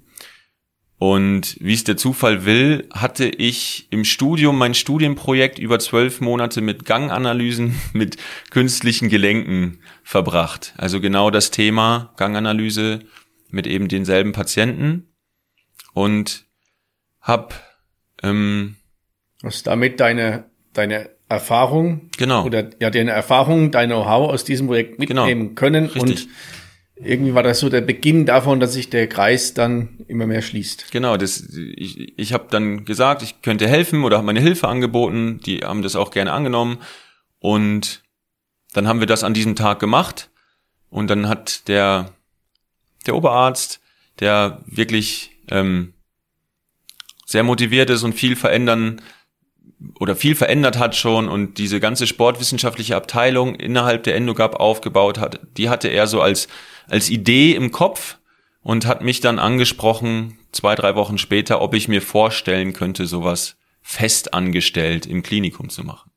[0.99, 6.61] Und wie es der Zufall will, hatte ich im Studium mein Studienprojekt über zwölf Monate
[6.61, 8.19] mit Ganganalysen mit
[8.51, 10.75] künstlichen Gelenken verbracht.
[10.77, 13.01] Also genau das Thema Ganganalyse
[13.51, 15.09] mit eben denselben Patienten.
[15.93, 16.47] Und
[17.21, 17.61] hab
[18.23, 18.77] ähm,
[19.43, 22.45] Hast damit deine, deine Erfahrung genau.
[22.45, 25.23] oder ja deine Erfahrung, dein Know-how aus diesem Projekt genau.
[25.23, 25.55] mitnehmen genau.
[25.55, 26.03] können Richtig.
[26.03, 26.29] und
[27.05, 30.93] irgendwie war das so der Beginn davon, dass sich der Kreis dann immer mehr schließt.
[30.93, 35.41] Genau, das, ich, ich habe dann gesagt, ich könnte helfen oder habe meine Hilfe angeboten.
[35.45, 36.79] Die haben das auch gerne angenommen.
[37.41, 38.03] Und
[38.73, 40.31] dann haben wir das an diesem Tag gemacht.
[40.91, 42.11] Und dann hat der,
[43.07, 43.81] der Oberarzt,
[44.21, 45.95] der wirklich ähm,
[47.27, 49.01] sehr motiviert ist und viel verändern
[49.99, 55.41] oder viel verändert hat schon und diese ganze sportwissenschaftliche Abteilung innerhalb der Endogap aufgebaut hat,
[55.57, 56.49] die hatte er so als
[56.89, 58.19] als Idee im Kopf
[58.61, 63.57] und hat mich dann angesprochen, zwei, drei Wochen später, ob ich mir vorstellen könnte, sowas
[63.81, 66.11] fest angestellt im Klinikum zu machen.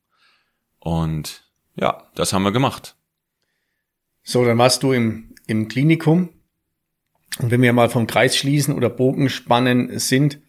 [0.79, 1.43] Und
[1.75, 2.95] ja, das haben wir gemacht.
[4.23, 6.29] So, dann warst du im, im Klinikum.
[7.39, 10.39] Und wenn wir mal vom Kreis schließen oder Bogen spannen sind,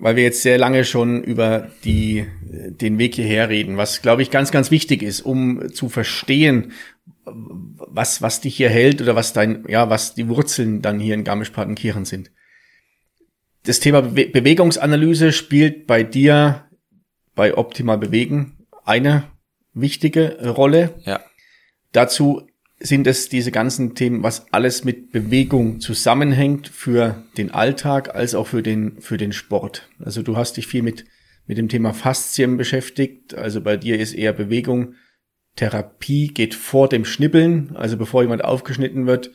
[0.00, 4.30] weil wir jetzt sehr lange schon über die, den Weg hierher reden, was glaube ich
[4.30, 6.72] ganz, ganz wichtig ist, um zu verstehen,
[7.24, 11.24] was, was dich hier hält oder was dein, ja, was die Wurzeln dann hier in
[11.24, 12.30] Garmisch-Partenkirchen sind.
[13.64, 16.64] Das Thema Be Bewegungsanalyse spielt bei dir
[17.34, 19.24] bei Optimal Bewegen eine
[19.74, 20.94] wichtige Rolle.
[21.04, 21.20] Ja.
[21.92, 22.46] Dazu
[22.82, 28.46] sind es diese ganzen Themen, was alles mit Bewegung zusammenhängt für den Alltag als auch
[28.46, 29.88] für den, für den Sport.
[29.98, 31.04] Also du hast dich viel mit,
[31.46, 33.34] mit dem Thema Faszien beschäftigt.
[33.34, 34.94] Also bei dir ist eher Bewegung
[35.56, 39.30] Therapie geht vor dem Schnippeln, also bevor jemand aufgeschnitten wird,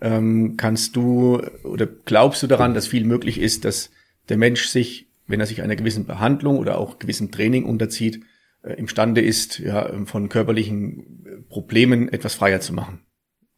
[0.00, 3.90] ähm, kannst du oder glaubst du daran, dass viel möglich ist, dass
[4.28, 8.22] der Mensch sich, wenn er sich einer gewissen Behandlung oder auch gewissem Training unterzieht,
[8.62, 13.00] äh, imstande ist, ja, von körperlichen Problemen etwas freier zu machen.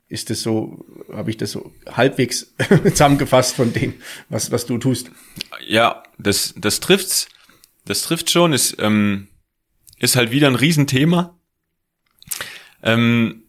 [0.08, 3.94] Ist das so, habe ich das so halbwegs zusammengefasst von dem,
[4.28, 5.10] was, was du tust?
[5.66, 7.28] Ja, das, das trifft's.
[7.84, 9.28] Das trifft schon, ist, ähm,
[9.98, 11.38] ist halt wieder ein Riesenthema
[12.82, 13.44] Ähm,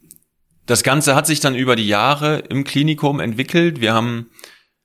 [0.65, 3.81] das Ganze hat sich dann über die Jahre im Klinikum entwickelt.
[3.81, 4.29] Wir haben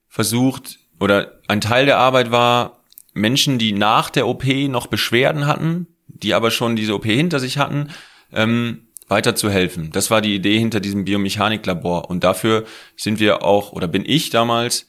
[0.08, 5.86] versucht, oder ein Teil der Arbeit war, Menschen, die nach der OP noch Beschwerden hatten,
[6.08, 7.90] die aber schon diese OP hinter sich hatten,
[8.32, 9.90] ähm, weiter zu helfen.
[9.92, 12.08] Das war die Idee hinter diesem Biomechaniklabor.
[12.10, 12.64] Und dafür
[12.96, 14.86] sind wir auch, oder bin ich damals,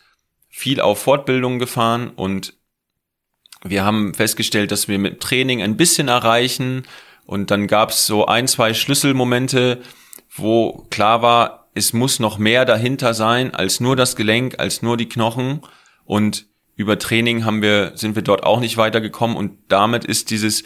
[0.50, 2.54] viel auf Fortbildungen gefahren und
[3.64, 6.84] wir haben festgestellt, dass wir mit Training ein bisschen erreichen.
[7.26, 9.82] Und dann gab es so ein, zwei Schlüsselmomente,
[10.36, 14.98] wo klar war, es muss noch mehr dahinter sein als nur das Gelenk, als nur
[14.98, 15.62] die Knochen.
[16.06, 19.36] Und über Training haben wir, sind wir dort auch nicht weitergekommen.
[19.36, 20.64] Und damit ist dieses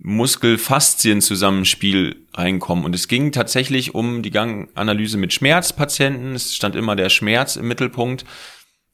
[0.00, 2.84] Muskel-Faszien-Zusammenspiel reinkommen.
[2.84, 6.34] Und es ging tatsächlich um die Ganganalyse mit Schmerzpatienten.
[6.34, 8.24] Es stand immer der Schmerz im Mittelpunkt.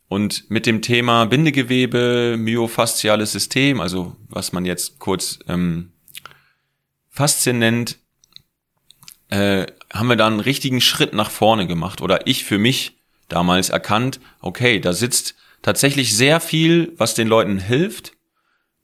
[0.08, 5.92] Und mit dem Thema Bindegewebe, myofasziales System, also was man jetzt kurz ähm,
[7.10, 7.98] Faszien nennt,
[9.28, 12.00] äh, haben wir da einen richtigen Schritt nach vorne gemacht.
[12.00, 17.58] Oder ich für mich damals erkannt, okay, da sitzt tatsächlich sehr viel, was den Leuten
[17.58, 18.12] hilft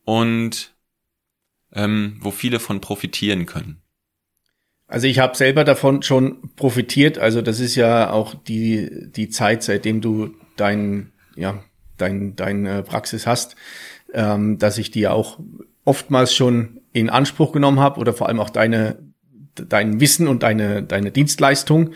[0.04, 0.72] und
[1.74, 3.82] ähm, wo viele von profitieren können.
[4.86, 7.16] Also ich habe selber davon schon profitiert.
[7.16, 11.62] Also das ist ja auch die, die Zeit, seitdem du dein, ja,
[11.96, 13.54] dein, deine Praxis hast,
[14.12, 15.38] ähm, dass ich die auch
[15.84, 18.98] oftmals schon in Anspruch genommen habe oder vor allem auch deine,
[19.54, 21.92] dein Wissen und deine, deine Dienstleistung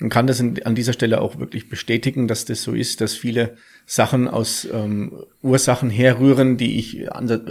[0.00, 3.56] und kann das an dieser Stelle auch wirklich bestätigen, dass das so ist, dass viele
[3.86, 7.06] Sachen aus ähm, Ursachen herrühren, die ich,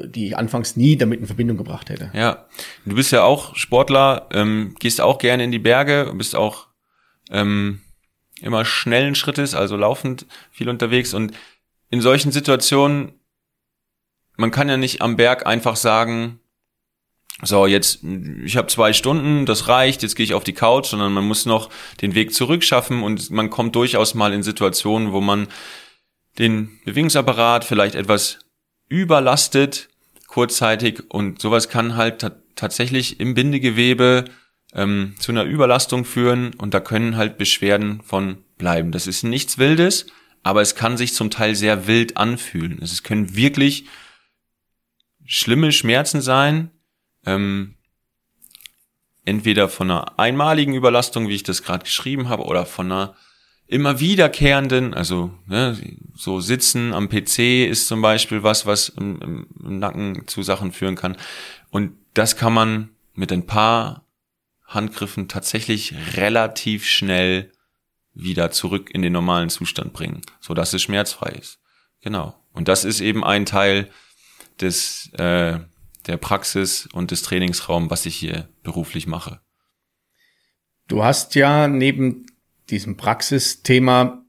[0.07, 2.11] die ich anfangs nie damit in Verbindung gebracht hätte.
[2.13, 2.45] Ja,
[2.85, 6.67] du bist ja auch Sportler, ähm, gehst auch gerne in die Berge, bist auch
[7.31, 7.81] ähm,
[8.41, 11.33] immer schnellen Schrittes, also laufend viel unterwegs und
[11.89, 13.13] in solchen Situationen,
[14.37, 16.39] man kann ja nicht am Berg einfach sagen,
[17.41, 17.99] so, jetzt,
[18.43, 21.45] ich habe zwei Stunden, das reicht, jetzt gehe ich auf die Couch, sondern man muss
[21.45, 21.69] noch
[22.01, 25.47] den Weg zurückschaffen und man kommt durchaus mal in Situationen, wo man
[26.39, 28.39] den Bewegungsapparat vielleicht etwas
[28.87, 29.89] überlastet,
[30.27, 34.25] kurzzeitig und sowas kann halt tatsächlich im Bindegewebe
[34.73, 38.91] ähm, zu einer Überlastung führen und da können halt Beschwerden von bleiben.
[38.91, 40.07] Das ist nichts Wildes,
[40.43, 42.79] aber es kann sich zum Teil sehr wild anfühlen.
[42.81, 43.85] Es können wirklich
[45.25, 46.71] schlimme Schmerzen sein,
[47.25, 47.75] ähm,
[49.25, 53.15] entweder von einer einmaligen Überlastung, wie ich das gerade geschrieben habe, oder von einer
[53.67, 55.77] immer wiederkehrenden, also ne,
[56.15, 60.95] so Sitzen am PC ist zum Beispiel was, was im, im, Nacken zu Sachen führen
[60.95, 61.17] kann.
[61.71, 64.05] Und das kann man mit ein paar
[64.65, 67.51] Handgriffen tatsächlich relativ schnell
[68.13, 71.59] wieder zurück in den normalen Zustand bringen, so dass es schmerzfrei ist.
[72.01, 72.39] Genau.
[72.53, 73.89] Und das ist eben ein Teil
[74.61, 75.59] des äh,
[76.07, 79.41] der Praxis und des Trainingsraums, was ich hier beruflich mache.
[80.87, 82.25] Du hast ja neben
[82.69, 84.23] diesem Praxisthema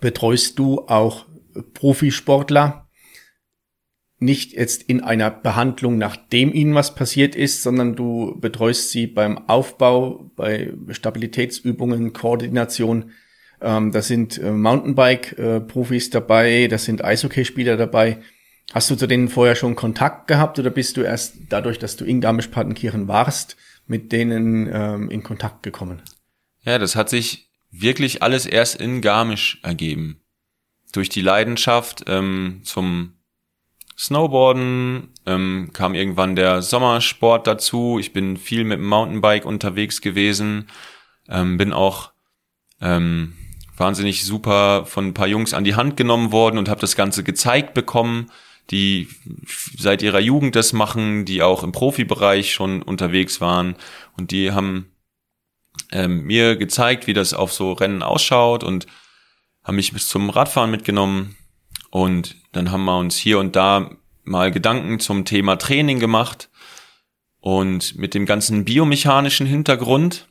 [0.00, 1.26] betreust du auch
[1.74, 2.88] Profisportler
[4.20, 9.38] nicht jetzt in einer Behandlung, nachdem ihnen was passiert ist, sondern du betreust sie beim
[9.48, 13.12] Aufbau, bei Stabilitätsübungen, Koordination.
[13.60, 18.18] Ähm, da sind äh, Mountainbike-Profis dabei, da sind Eishockeyspieler dabei.
[18.72, 22.04] Hast du zu denen vorher schon Kontakt gehabt oder bist du erst dadurch, dass du
[22.04, 26.02] in Garmisch-Partenkirchen warst, mit denen ähm, in Kontakt gekommen?
[26.62, 30.20] Ja, das hat sich wirklich alles erst in Garmisch ergeben.
[30.92, 33.14] Durch die Leidenschaft ähm, zum
[33.96, 37.98] Snowboarden ähm, kam irgendwann der Sommersport dazu.
[37.98, 40.68] Ich bin viel mit dem Mountainbike unterwegs gewesen,
[41.28, 42.12] ähm, bin auch
[42.82, 43.34] ähm,
[43.76, 47.24] wahnsinnig super von ein paar Jungs an die Hand genommen worden und habe das Ganze
[47.24, 48.30] gezeigt bekommen
[48.70, 49.08] die
[49.78, 53.76] seit ihrer Jugend das machen, die auch im Profibereich schon unterwegs waren
[54.16, 54.92] und die haben
[55.90, 58.86] ähm, mir gezeigt, wie das auf so Rennen ausschaut und
[59.64, 61.36] haben mich bis zum Radfahren mitgenommen
[61.90, 63.90] und dann haben wir uns hier und da
[64.24, 66.50] mal Gedanken zum Thema Training gemacht
[67.40, 70.26] und mit dem ganzen biomechanischen Hintergrund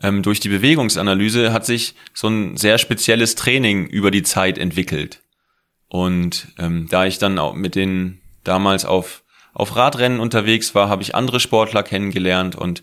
[0.00, 5.22] ähm, durch die Bewegungsanalyse hat sich so ein sehr spezielles Training über die Zeit entwickelt.
[5.88, 9.24] Und ähm, da ich dann auch mit den damals auf,
[9.54, 12.82] auf Radrennen unterwegs war, habe ich andere Sportler kennengelernt und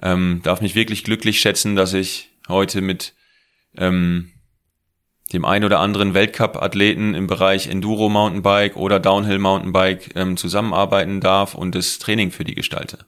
[0.00, 3.14] ähm, darf mich wirklich glücklich schätzen, dass ich heute mit
[3.76, 4.32] ähm,
[5.32, 11.54] dem ein oder anderen Weltcup-Athleten im Bereich Enduro Mountainbike oder Downhill Mountainbike ähm, zusammenarbeiten darf
[11.54, 13.06] und das Training für die gestalte.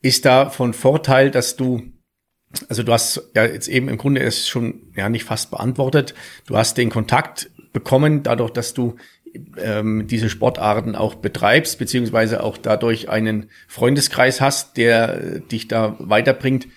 [0.00, 1.82] Ist da von Vorteil, dass du
[2.68, 6.14] also du hast ja jetzt eben im Grunde es schon ja nicht fast beantwortet.
[6.46, 8.96] Du hast den Kontakt bekommen, dadurch, dass du
[9.58, 15.96] ähm, diese Sportarten auch betreibst, beziehungsweise auch dadurch einen Freundeskreis hast, der äh, dich da
[15.98, 16.68] weiterbringt.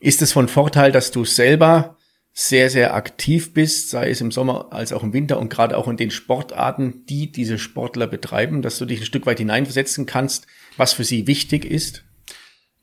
[0.00, 1.96] Ist es von Vorteil, dass du selber
[2.32, 5.88] sehr, sehr aktiv bist, sei es im Sommer als auch im Winter und gerade auch
[5.88, 10.46] in den Sportarten, die diese Sportler betreiben, dass du dich ein Stück weit hineinversetzen kannst,
[10.76, 12.04] was für sie wichtig ist?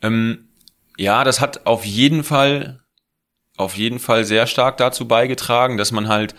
[0.02, 0.50] Ähm,
[0.98, 2.82] ja, das hat auf jeden Fall,
[3.56, 6.36] auf jeden Fall sehr stark dazu beigetragen, dass man halt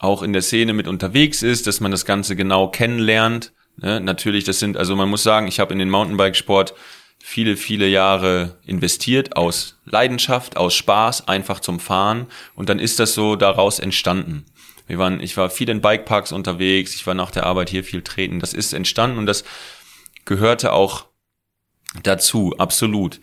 [0.00, 3.52] auch in der Szene mit unterwegs ist, dass man das Ganze genau kennenlernt.
[3.76, 4.00] Ne?
[4.00, 6.74] Natürlich, das sind, also man muss sagen, ich habe in den Mountainbikesport
[7.18, 12.26] viele, viele Jahre investiert aus Leidenschaft, aus Spaß, einfach zum Fahren.
[12.54, 14.46] Und dann ist das so daraus entstanden.
[14.86, 18.00] Wir waren, ich war viel in Bikeparks unterwegs, ich war nach der Arbeit hier viel
[18.00, 18.40] treten.
[18.40, 19.44] Das ist entstanden und das
[20.24, 21.06] gehörte auch
[22.02, 23.20] dazu, absolut.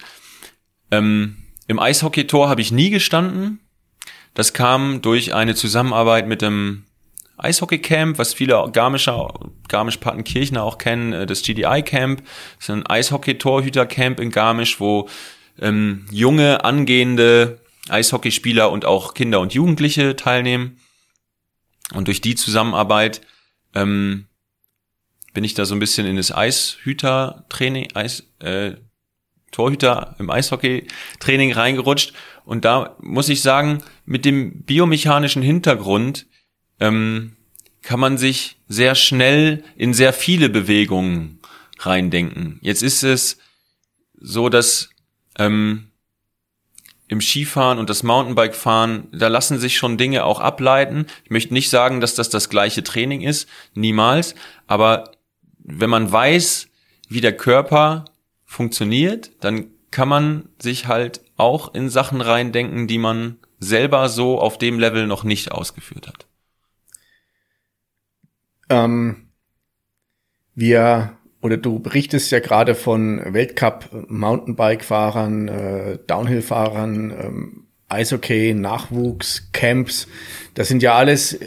[0.91, 1.37] Ähm,
[1.67, 3.66] Im Eishockey-Tor habe ich nie gestanden.
[4.37, 6.83] Das kam durch eine Zusammenarbeit mit dem
[7.37, 9.33] Eishockey-Camp, was viele Garmischer,
[9.67, 12.21] Garmisch-Partenkirchner auch kennen, äh, das GDI-Camp.
[12.21, 15.09] Das ist ein Eishockey-Torhüter-Camp in Garmisch, wo
[15.59, 20.79] ähm, junge, angehende Eishockeyspieler und auch Kinder und Jugendliche teilnehmen.
[21.95, 23.21] Und durch die Zusammenarbeit
[23.73, 24.27] ähm,
[25.33, 28.73] bin ich da so ein bisschen in das Eishüter-Training, Eis, äh,
[29.51, 32.13] Torhüter im Eishockey-Training reingerutscht.
[32.47, 36.27] Und da muss ich sagen, mit dem biomechanischen Hintergrund
[36.79, 37.35] ähm,
[37.81, 41.41] kann man sich sehr schnell in sehr viele Bewegungen
[41.79, 42.57] reindenken.
[42.61, 43.37] Jetzt ist es
[44.17, 44.91] so, dass
[45.37, 45.89] ähm,
[47.09, 51.05] im Skifahren und das Mountainbikefahren, da lassen sich schon Dinge auch ableiten.
[51.25, 54.35] Ich möchte nicht sagen, dass das das gleiche Training ist, niemals.
[54.67, 55.11] Aber
[55.59, 56.69] wenn man weiß,
[57.09, 58.05] wie der Körper
[58.45, 64.57] funktioniert, dann kann man sich halt auch in Sachen reindenken, die man selber so auf
[64.57, 66.27] dem Level noch nicht ausgeführt hat.
[68.69, 69.29] Ähm,
[70.55, 80.07] wir oder du berichtest ja gerade von Weltcup Mountainbike-Fahrern, äh, Downhill-Fahrern, ähm, Eishockey, Nachwuchs, Camps.
[80.55, 81.39] Das sind ja alles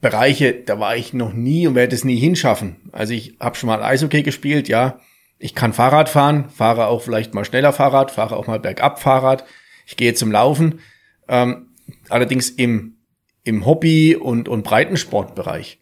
[0.00, 2.76] Bereiche, da war ich noch nie und werde es nie hinschaffen.
[2.92, 5.00] Also ich habe schon mal Eishockey gespielt, ja.
[5.38, 9.44] Ich kann Fahrrad fahren, fahre auch vielleicht mal schneller Fahrrad, fahre auch mal bergab Fahrrad.
[9.86, 10.80] Ich gehe zum Laufen.
[11.28, 11.74] Ähm,
[12.08, 12.96] allerdings im,
[13.42, 15.80] im Hobby- und, und Breitensportbereich.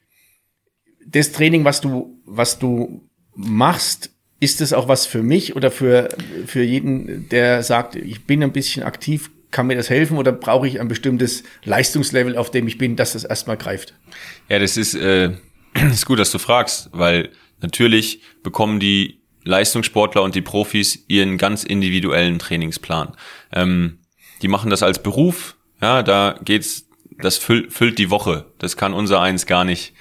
[1.06, 4.10] Das Training, was du, was du machst,
[4.40, 6.08] ist es auch was für mich oder für,
[6.46, 10.66] für jeden, der sagt, ich bin ein bisschen aktiv, kann mir das helfen oder brauche
[10.66, 13.94] ich ein bestimmtes Leistungslevel, auf dem ich bin, dass das erstmal greift?
[14.48, 15.30] Ja, das ist, äh,
[15.74, 21.64] ist gut, dass du fragst, weil natürlich bekommen die Leistungssportler und die Profis ihren ganz
[21.64, 23.12] individuellen Trainingsplan.
[23.52, 23.98] Ähm,
[24.42, 28.46] die machen das als Beruf, ja, da geht's, das füllt, füllt die Woche.
[28.58, 29.94] Das kann unser eins gar nicht.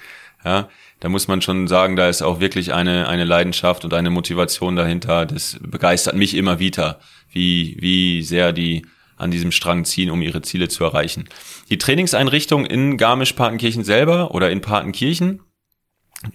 [0.45, 4.11] Ja, da muss man schon sagen, da ist auch wirklich eine, eine Leidenschaft und eine
[4.11, 5.25] Motivation dahinter.
[5.25, 6.99] Das begeistert mich immer wieder,
[7.31, 8.85] wie, wie sehr die
[9.17, 11.27] an diesem Strang ziehen, um ihre Ziele zu erreichen.
[11.69, 15.41] Die Trainingseinrichtung in Garmisch-Partenkirchen selber oder in Partenkirchen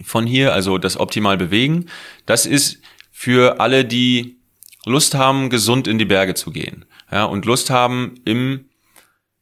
[0.03, 1.85] von hier, also das optimal bewegen,
[2.25, 2.81] das ist
[3.19, 4.37] für alle, die
[4.85, 6.85] Lust haben, gesund in die Berge zu gehen.
[7.11, 8.65] Ja, und Lust haben im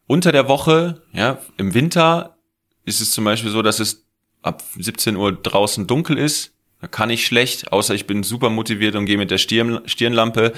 [0.07, 2.37] unter der Woche, ja, im Winter
[2.85, 4.05] ist es zum Beispiel so, dass es
[4.41, 6.53] ab 17 Uhr draußen dunkel ist.
[6.79, 10.53] Da kann ich schlecht, außer ich bin super motiviert und gehe mit der Stirn, Stirnlampe,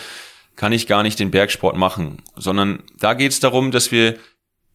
[0.55, 2.21] kann ich gar nicht den Bergsport machen.
[2.35, 4.19] Sondern da geht es darum, dass wir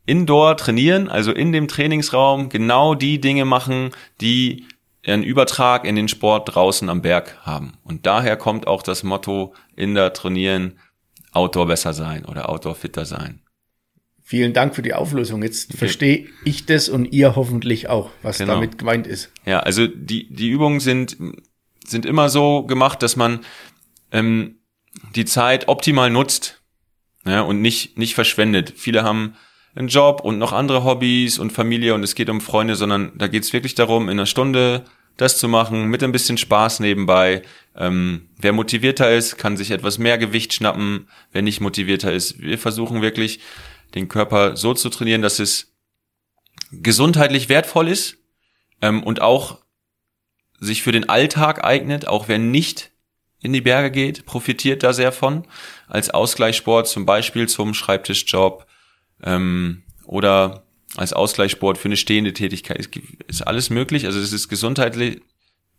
[0.04, 4.66] indoor trainieren, also in dem Trainingsraum genau die Dinge machen, die
[5.04, 7.74] einen Übertrag in den Sport draußen am Berg haben.
[7.82, 10.78] Und daher kommt auch das Motto in der Trainieren
[11.32, 13.40] Outdoor besser sein oder Outdoor fitter sein.
[14.22, 15.42] Vielen Dank für die Auflösung.
[15.42, 18.54] Jetzt verstehe ich das und ihr hoffentlich auch, was genau.
[18.54, 19.32] damit gemeint ist.
[19.44, 21.16] Ja, also die, die Übungen sind,
[21.84, 23.40] sind immer so gemacht, dass man
[24.12, 24.60] ähm,
[25.16, 26.62] die Zeit optimal nutzt
[27.26, 28.72] ja, und nicht, nicht verschwendet.
[28.76, 29.34] Viele haben
[29.74, 33.26] einen Job und noch andere Hobbys und Familie und es geht um Freunde, sondern da
[33.26, 34.84] geht es wirklich darum, in einer Stunde
[35.16, 37.42] das zu machen, mit ein bisschen Spaß nebenbei.
[37.76, 41.08] Ähm, wer motivierter ist, kann sich etwas mehr Gewicht schnappen.
[41.32, 43.40] Wer nicht motivierter ist, wir versuchen wirklich,
[43.94, 45.74] den Körper so zu trainieren, dass es
[46.70, 48.16] gesundheitlich wertvoll ist
[48.80, 49.58] ähm, und auch
[50.58, 52.90] sich für den Alltag eignet, auch wer nicht
[53.40, 55.46] in die Berge geht, profitiert da sehr von.
[55.88, 58.66] Als Ausgleichssport zum Beispiel zum Schreibtischjob,
[59.22, 60.64] ähm, oder
[60.96, 62.78] als Ausgleichssport für eine stehende Tätigkeit.
[62.78, 64.06] Es ist alles möglich.
[64.06, 65.22] Also es ist gesundheitlich,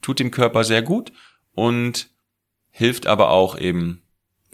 [0.01, 1.11] tut dem Körper sehr gut
[1.53, 2.09] und
[2.71, 4.01] hilft aber auch eben,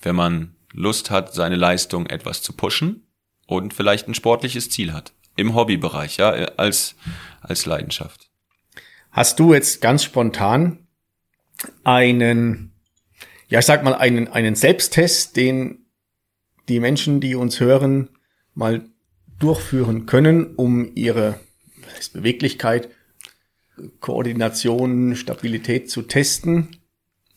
[0.01, 3.07] wenn man Lust hat, seine Leistung etwas zu pushen
[3.47, 5.13] und vielleicht ein sportliches Ziel hat.
[5.35, 6.95] Im Hobbybereich, ja, als,
[7.41, 8.29] als Leidenschaft.
[9.11, 10.87] Hast du jetzt ganz spontan
[11.83, 12.73] einen,
[13.47, 15.85] ja, ich sag mal, einen, einen Selbsttest, den
[16.67, 18.09] die Menschen, die uns hören,
[18.53, 18.85] mal
[19.39, 21.39] durchführen können, um ihre
[22.13, 22.89] Beweglichkeit,
[23.99, 26.77] Koordination, Stabilität zu testen?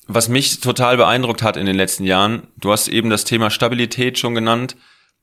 [0.08, 4.18] Was mich total beeindruckt hat in den letzten Jahren, du hast eben das Thema Stabilität
[4.18, 4.76] schon genannt.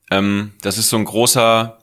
[0.09, 1.79] Ähm, das ist so ein großer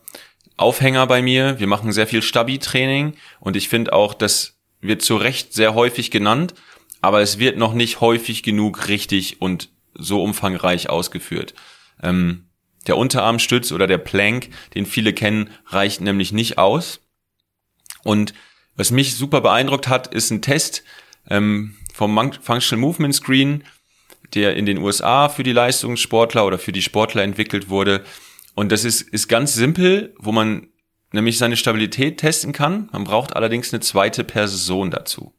[0.56, 1.60] Aufhänger bei mir.
[1.60, 6.10] Wir machen sehr viel Stabi-Training und ich finde auch, das wird zu Recht sehr häufig
[6.10, 6.54] genannt,
[7.02, 11.54] aber es wird noch nicht häufig genug richtig und so umfangreich ausgeführt.
[12.02, 12.46] Ähm,
[12.86, 17.00] der Unterarmstütz oder der Plank, den viele kennen, reicht nämlich nicht aus.
[18.04, 18.34] Und
[18.76, 20.84] was mich super beeindruckt hat, ist ein Test
[21.28, 23.64] ähm, vom Functional Movement Screen,
[24.34, 28.04] der in den USA für die Leistungssportler oder für die Sportler entwickelt wurde.
[28.54, 30.68] Und das ist, ist ganz simpel, wo man
[31.12, 32.88] nämlich seine Stabilität testen kann.
[32.92, 35.32] Man braucht allerdings eine zweite Person dazu.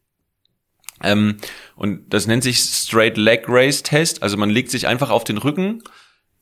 [1.04, 1.38] Ähm,
[1.76, 4.24] und das nennt sich Straight Leg Race Test.
[4.24, 5.84] Also man legt sich einfach auf den Rücken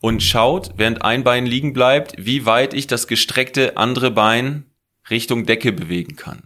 [0.01, 4.65] und schaut, während ein Bein liegen bleibt, wie weit ich das gestreckte andere Bein
[5.09, 6.43] Richtung Decke bewegen kann.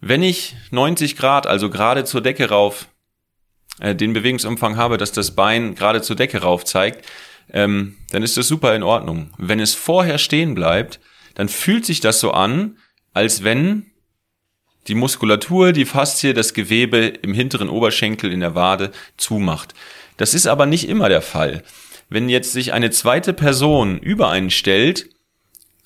[0.00, 2.88] Wenn ich 90 Grad, also gerade zur Decke rauf,
[3.80, 7.06] äh, den Bewegungsumfang habe, dass das Bein gerade zur Decke rauf zeigt,
[7.52, 9.30] ähm, dann ist das super in Ordnung.
[9.38, 11.00] Wenn es vorher stehen bleibt,
[11.34, 12.78] dann fühlt sich das so an,
[13.12, 13.86] als wenn
[14.88, 19.74] die Muskulatur, die Faszie, das Gewebe im hinteren Oberschenkel in der Wade zumacht.
[20.16, 21.62] Das ist aber nicht immer der Fall.
[22.08, 25.10] Wenn jetzt sich eine zweite Person über einen stellt,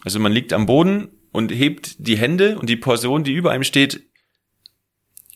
[0.03, 3.65] also man liegt am Boden und hebt die Hände und die Person, die über einem
[3.65, 4.03] steht,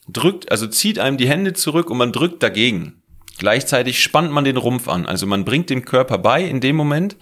[0.08, 3.02] drückt, also zieht einem die Hände zurück und man drückt dagegen.
[3.38, 7.16] Gleichzeitig spannt man den Rumpf an, also man bringt dem Körper bei, in dem Moment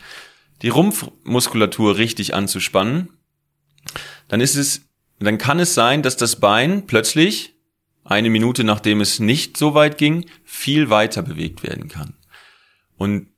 [0.62, 3.10] die Rumpfmuskulatur richtig anzuspannen.
[4.28, 4.82] Dann ist es,
[5.18, 7.54] dann kann es sein, dass das Bein plötzlich
[8.04, 12.14] eine Minute nachdem es nicht so weit ging, viel weiter bewegt werden kann.
[12.96, 13.28] Und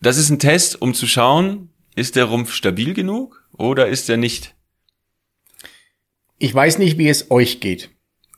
[0.00, 4.16] das ist ein Test, um zu schauen, ist der Rumpf stabil genug oder ist er
[4.16, 4.54] nicht?
[6.38, 7.90] Ich weiß nicht, wie es euch geht.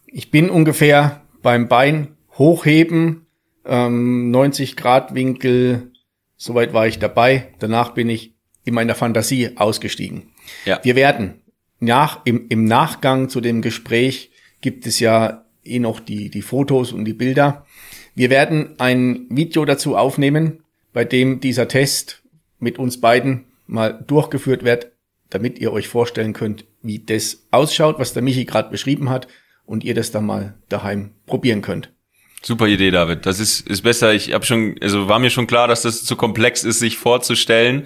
[0.06, 3.26] Ich bin ungefähr beim Bein hochheben,
[3.66, 5.92] ähm, 90 Grad Winkel,
[6.36, 7.54] soweit war ich dabei.
[7.58, 8.34] Danach bin ich
[8.64, 10.32] in meiner Fantasie ausgestiegen.
[10.64, 10.80] Ja.
[10.82, 11.42] Wir werden
[11.78, 14.30] nach, im, im Nachgang zu dem Gespräch
[14.60, 17.66] gibt es ja eh noch die, die Fotos und die Bilder.
[18.14, 20.62] Wir werden ein Video dazu aufnehmen,
[20.92, 22.22] bei dem dieser Test
[22.58, 24.92] mit uns beiden mal durchgeführt wird,
[25.30, 29.28] damit ihr euch vorstellen könnt, wie das ausschaut, was der Michi gerade beschrieben hat
[29.64, 31.92] und ihr das dann mal daheim probieren könnt.
[32.42, 33.26] Super Idee, David.
[33.26, 34.14] Das ist, ist besser.
[34.14, 37.84] Ich habe schon, also war mir schon klar, dass das zu komplex ist, sich vorzustellen.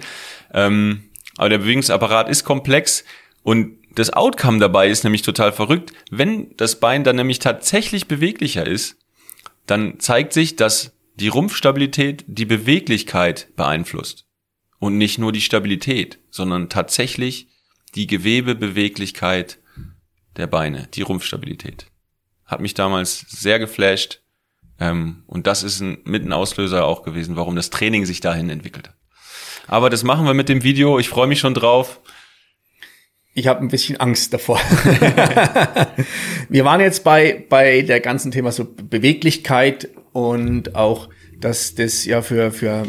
[0.53, 1.03] Ähm,
[1.37, 3.03] aber der Bewegungsapparat ist komplex
[3.43, 5.91] und das Outcome dabei ist nämlich total verrückt.
[6.09, 8.97] Wenn das Bein dann nämlich tatsächlich beweglicher ist,
[9.67, 14.25] dann zeigt sich, dass die Rumpfstabilität die Beweglichkeit beeinflusst.
[14.79, 17.47] Und nicht nur die Stabilität, sondern tatsächlich
[17.95, 19.59] die Gewebebeweglichkeit
[20.35, 21.87] der Beine, die Rumpfstabilität.
[22.45, 24.21] Hat mich damals sehr geflasht.
[24.79, 28.49] Ähm, und das ist ein, mit ein Auslöser auch gewesen, warum das Training sich dahin
[28.49, 28.95] entwickelt hat.
[29.67, 30.99] Aber das machen wir mit dem Video.
[30.99, 32.01] Ich freue mich schon drauf.
[33.33, 34.59] Ich habe ein bisschen Angst davor.
[36.49, 41.09] wir waren jetzt bei, bei der ganzen Thema so Beweglichkeit und auch,
[41.41, 42.85] dass das ja für, für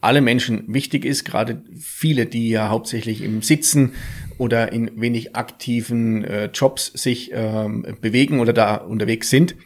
[0.00, 3.92] alle Menschen wichtig ist, gerade viele, die ja hauptsächlich im Sitzen
[4.38, 9.56] oder in wenig aktiven äh, Jobs sich ähm, bewegen oder da unterwegs sind.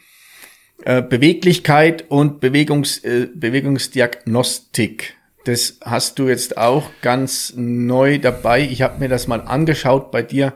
[0.83, 5.15] Äh, Beweglichkeit und Bewegungs, äh, Bewegungsdiagnostik.
[5.45, 8.59] Das hast du jetzt auch ganz neu dabei.
[8.59, 10.53] Ich habe mir das mal angeschaut bei dir.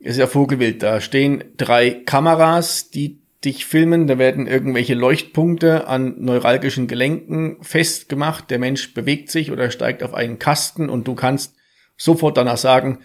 [0.00, 0.82] Ist ja Vogelwild.
[0.82, 8.50] Da stehen drei Kameras, die dich filmen, da werden irgendwelche Leuchtpunkte an neuralgischen Gelenken festgemacht.
[8.50, 11.54] Der Mensch bewegt sich oder steigt auf einen Kasten und du kannst
[11.96, 13.00] sofort danach sagen,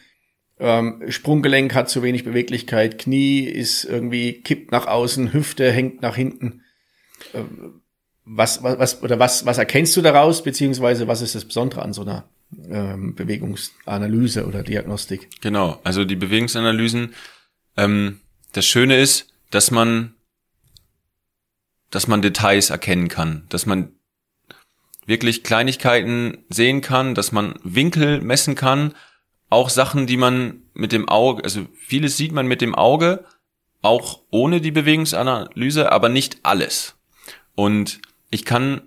[0.59, 6.15] ähm, Sprunggelenk hat zu wenig Beweglichkeit, Knie ist irgendwie kippt nach außen, Hüfte hängt nach
[6.15, 6.61] hinten.
[7.33, 7.81] Ähm,
[8.25, 11.93] was, was, was, oder was, was erkennst du daraus, beziehungsweise was ist das Besondere an
[11.93, 12.29] so einer
[12.69, 15.27] ähm, Bewegungsanalyse oder Diagnostik?
[15.41, 17.13] Genau, also die Bewegungsanalysen,
[17.75, 18.21] ähm,
[18.53, 20.13] das Schöne ist, dass man
[21.93, 23.91] dass man Details erkennen kann, dass man
[25.05, 28.95] wirklich Kleinigkeiten sehen kann, dass man Winkel messen kann,
[29.51, 33.25] auch Sachen, die man mit dem Auge, also vieles sieht man mit dem Auge,
[33.83, 36.95] auch ohne die Bewegungsanalyse, aber nicht alles.
[37.53, 38.81] Und ich kann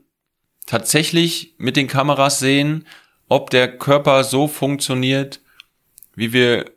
[0.66, 2.88] tatsächlich mit den Kameras sehen,
[3.28, 5.40] ob der Körper so funktioniert,
[6.16, 6.72] wie wir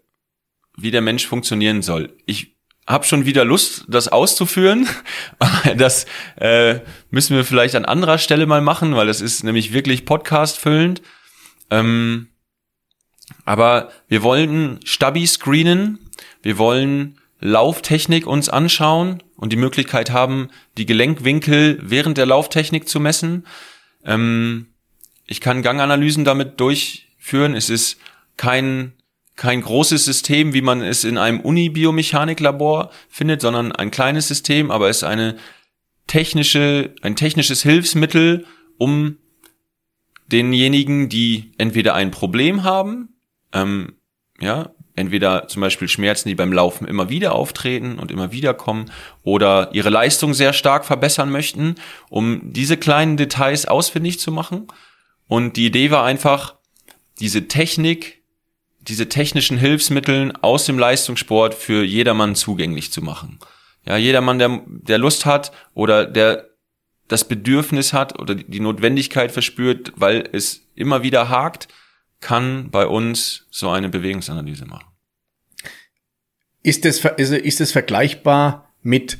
[0.78, 2.16] wie der Mensch funktionieren soll.
[2.28, 2.56] Ich
[2.90, 4.90] habe schon wieder Lust, das auszuführen.
[5.78, 6.80] das äh,
[7.12, 11.04] müssen wir vielleicht an anderer Stelle mal machen, weil das ist nämlich wirklich Podcast-füllend.
[11.70, 12.30] Ähm,
[13.46, 16.00] aber wir wollen Stabi screenen,
[16.42, 23.00] wir wollen Lauftechnik uns anschauen und die Möglichkeit haben, die Gelenkwinkel während der Lauftechnik zu
[23.00, 23.46] messen.
[24.04, 24.66] Ähm,
[25.28, 27.56] ich kann Ganganalysen damit durchführen.
[27.56, 28.00] Es ist
[28.36, 28.94] kein
[29.40, 34.90] kein großes System, wie man es in einem Uni-Biomechaniklabor findet, sondern ein kleines System, aber
[34.90, 35.38] es ist eine
[36.08, 38.46] technische, ein technisches Hilfsmittel,
[38.78, 39.16] um
[40.28, 43.16] denjenigen, die entweder ein Problem haben,
[43.54, 43.94] ähm,
[44.42, 48.92] ja, entweder zum Beispiel Schmerzen, die beim Laufen immer wieder auftreten und immer wieder kommen,
[49.24, 51.76] oder ihre Leistung sehr stark verbessern möchten,
[52.10, 54.68] um diese kleinen Details ausfindig zu machen.
[55.30, 56.56] Und die Idee war einfach,
[57.22, 58.19] diese Technik
[58.90, 63.40] diese technischen Hilfsmitteln aus dem Leistungssport für jedermann zugänglich zu machen.
[63.86, 66.50] Ja, jedermann, der, der Lust hat oder der
[67.08, 71.68] das Bedürfnis hat oder die Notwendigkeit verspürt, weil es immer wieder hakt,
[72.20, 74.86] kann bei uns so eine Bewegungsanalyse machen.
[76.62, 79.18] Ist es, ist es vergleichbar mit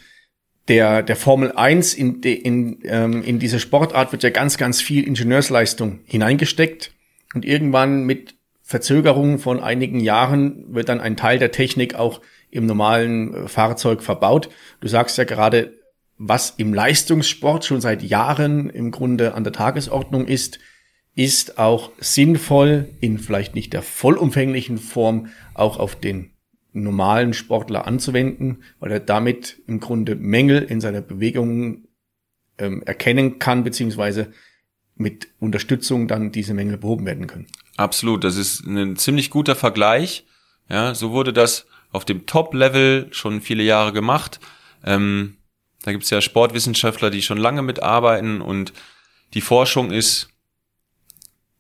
[0.68, 5.04] der, der Formel 1 in, in, ähm, in diese Sportart wird ja ganz, ganz viel
[5.06, 6.94] Ingenieursleistung hineingesteckt
[7.34, 8.36] und irgendwann mit
[8.70, 14.04] Verzögerung von einigen Jahren wird dann ein Teil der Technik auch im normalen äh, Fahrzeug
[14.04, 14.50] verbaut.
[14.80, 15.74] Du sagst ja gerade,
[16.20, 20.60] was im Leistungssport schon seit Jahren im Grunde an der Tagesordnung ist,
[21.16, 26.30] ist auch sinnvoll in vielleicht nicht der vollumfänglichen Form auch auf den
[26.72, 31.88] normalen Sportler anzuwenden, weil er damit im Grunde Mängel in seiner Bewegung
[32.60, 34.32] ähm, erkennen kann, beziehungsweise
[34.96, 37.48] mit Unterstützung dann diese Mängel behoben werden können.
[37.80, 40.26] Absolut, das ist ein ziemlich guter Vergleich.
[40.68, 44.42] Ja, so wurde das auf dem Top-Level schon viele Jahre gemacht.
[44.84, 45.38] Ähm,
[45.84, 48.74] da gibt's ja Sportwissenschaftler, die schon lange mitarbeiten und
[49.34, 50.28] die Forschung ist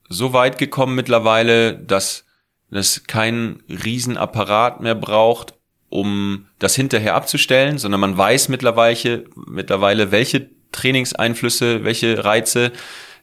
[0.09, 2.25] so weit gekommen mittlerweile, dass
[2.69, 5.53] es keinen Riesenapparat mehr braucht,
[5.87, 12.73] um das hinterher abzustellen, sondern man weiß mittlerweile, mittlerweile welche Trainingseinflüsse, welche Reize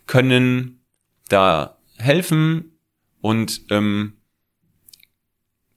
[0.07, 0.81] können
[1.29, 2.73] da helfen,
[3.21, 4.15] und ähm,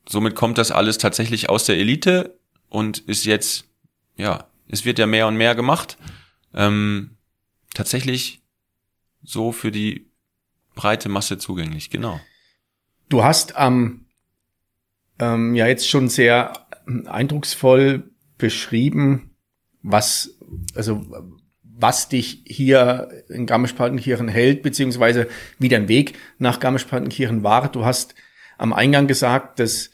[0.08, 3.66] somit kommt das alles tatsächlich aus der Elite und ist jetzt,
[4.18, 5.98] ja, es wird ja mehr und mehr gemacht.
[6.54, 7.18] Ähm,
[7.74, 8.42] tatsächlich
[9.24, 10.10] so für die
[10.76, 12.20] breite Masse zugänglich, genau.
[13.10, 14.06] Du hast am
[15.20, 16.68] ähm, ja jetzt schon sehr
[17.06, 19.36] eindrucksvoll beschrieben,
[19.82, 20.38] was
[20.76, 21.06] also
[21.80, 25.28] was dich hier in Garmisch-Partenkirchen hält, beziehungsweise
[25.60, 27.72] wie dein Weg nach Garmisch-Partenkirchen war.
[27.72, 28.16] Du hast
[28.58, 29.92] am Eingang gesagt, dass,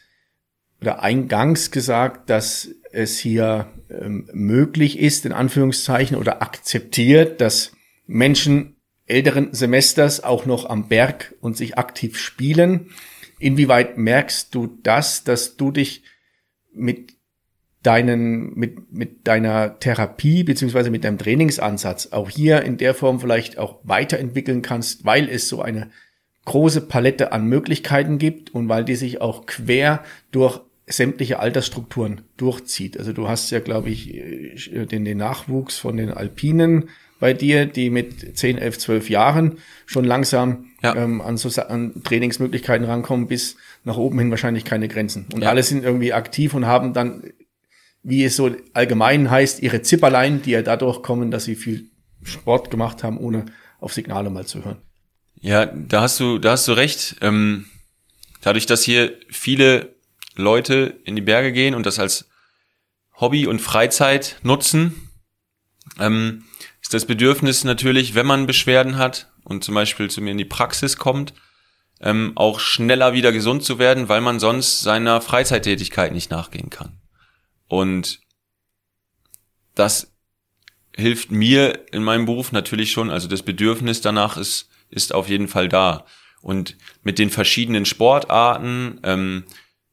[0.82, 7.72] oder eingangs gesagt, dass es hier ähm, möglich ist, in Anführungszeichen, oder akzeptiert, dass
[8.08, 8.76] Menschen
[9.06, 12.90] älteren Semesters auch noch am Berg und sich aktiv spielen.
[13.38, 16.04] Inwieweit merkst du das, dass du dich
[16.74, 17.15] mit
[17.86, 23.58] deinen, mit, mit deiner Therapie beziehungsweise mit deinem Trainingsansatz auch hier in der Form vielleicht
[23.58, 25.90] auch weiterentwickeln kannst, weil es so eine
[26.46, 32.98] große Palette an Möglichkeiten gibt und weil die sich auch quer durch sämtliche Altersstrukturen durchzieht.
[32.98, 37.66] Also du hast ja, glaube ich, äh, den, den Nachwuchs von den Alpinen bei dir,
[37.66, 40.96] die mit 10, 11, 12 Jahren schon langsam ja.
[40.96, 45.26] ähm, an, so, an Trainingsmöglichkeiten rankommen, bis nach oben hin wahrscheinlich keine Grenzen.
[45.34, 45.50] Und ja.
[45.50, 47.24] alle sind irgendwie aktiv und haben dann
[48.06, 51.90] wie es so allgemein heißt, ihre Zipperlein, die ja dadurch kommen, dass sie viel
[52.22, 53.46] Sport gemacht haben, ohne
[53.80, 54.78] auf Signale mal zu hören.
[55.42, 57.18] Ja, da hast du, da hast du recht.
[57.22, 57.66] Ähm,
[58.42, 59.96] dadurch, dass hier viele
[60.36, 62.30] Leute in die Berge gehen und das als
[63.20, 65.10] Hobby und Freizeit nutzen,
[66.00, 66.44] ähm,
[66.82, 70.46] ist das Bedürfnis natürlich, wenn man Beschwerden hat und zum Beispiel zu mir in die
[70.46, 71.34] Praxis kommt,
[72.02, 77.00] ähm, auch schneller wieder gesund zu werden, weil man sonst seiner Freizeittätigkeit nicht nachgehen kann.
[77.68, 78.20] Und
[79.74, 80.14] das
[80.96, 83.10] hilft mir in meinem Beruf natürlich schon.
[83.10, 86.06] Also das Bedürfnis danach ist, ist auf jeden Fall da.
[86.42, 89.44] Und mit den verschiedenen Sportarten, ähm,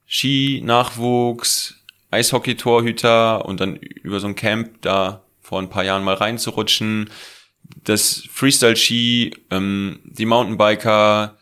[0.06, 7.10] Ski-Nachwuchs, Eishockey-Torhüter und dann über so ein Camp da vor ein paar Jahren mal reinzurutschen,
[7.84, 11.38] das Freestyle-Ski, ähm, die Mountainbiker,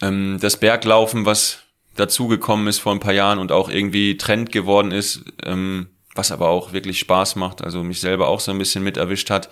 [0.00, 1.58] ähm, das Berglaufen, was
[1.96, 6.48] dazugekommen ist vor ein paar Jahren und auch irgendwie Trend geworden ist, ähm, was aber
[6.48, 9.50] auch wirklich Spaß macht, also mich selber auch so ein bisschen mit erwischt hat.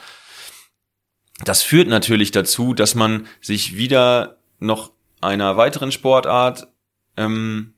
[1.44, 6.68] Das führt natürlich dazu, dass man sich wieder noch einer weiteren Sportart
[7.16, 7.74] ähm,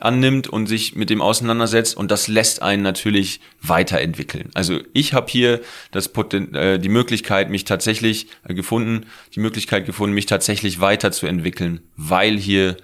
[0.00, 4.50] annimmt und sich mit dem auseinandersetzt und das lässt einen natürlich weiterentwickeln.
[4.54, 5.60] Also ich habe hier
[5.92, 11.80] das Poten äh, die Möglichkeit, mich tatsächlich äh, gefunden, die Möglichkeit gefunden, mich tatsächlich weiterzuentwickeln,
[11.96, 12.76] weil hier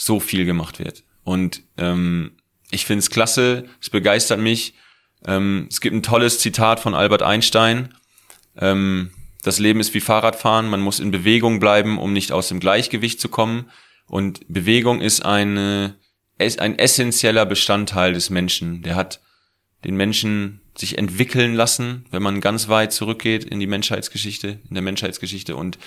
[0.00, 1.04] so viel gemacht wird.
[1.24, 2.32] Und ähm,
[2.70, 4.74] ich finde es klasse, es begeistert mich.
[5.26, 7.94] Ähm, es gibt ein tolles Zitat von Albert Einstein.
[8.56, 9.10] Ähm,
[9.42, 13.20] das Leben ist wie Fahrradfahren, man muss in Bewegung bleiben, um nicht aus dem Gleichgewicht
[13.20, 13.70] zu kommen.
[14.06, 15.96] Und Bewegung ist eine,
[16.38, 18.82] ein essentieller Bestandteil des Menschen.
[18.82, 19.20] Der hat
[19.84, 24.82] den Menschen sich entwickeln lassen, wenn man ganz weit zurückgeht in die Menschheitsgeschichte, in der
[24.82, 25.56] Menschheitsgeschichte.
[25.56, 25.78] Und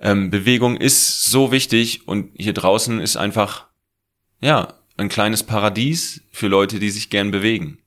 [0.00, 3.66] ähm, Bewegung ist so wichtig und hier draußen ist einfach,
[4.40, 7.78] ja, ein kleines Paradies für Leute, die sich gern bewegen.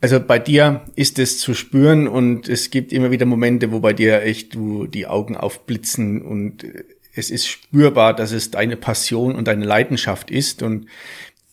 [0.00, 3.92] Also bei dir ist es zu spüren und es gibt immer wieder Momente, wo bei
[3.92, 6.66] dir echt du die Augen aufblitzen und
[7.14, 10.62] es ist spürbar, dass es deine Passion und deine Leidenschaft ist.
[10.62, 10.86] Und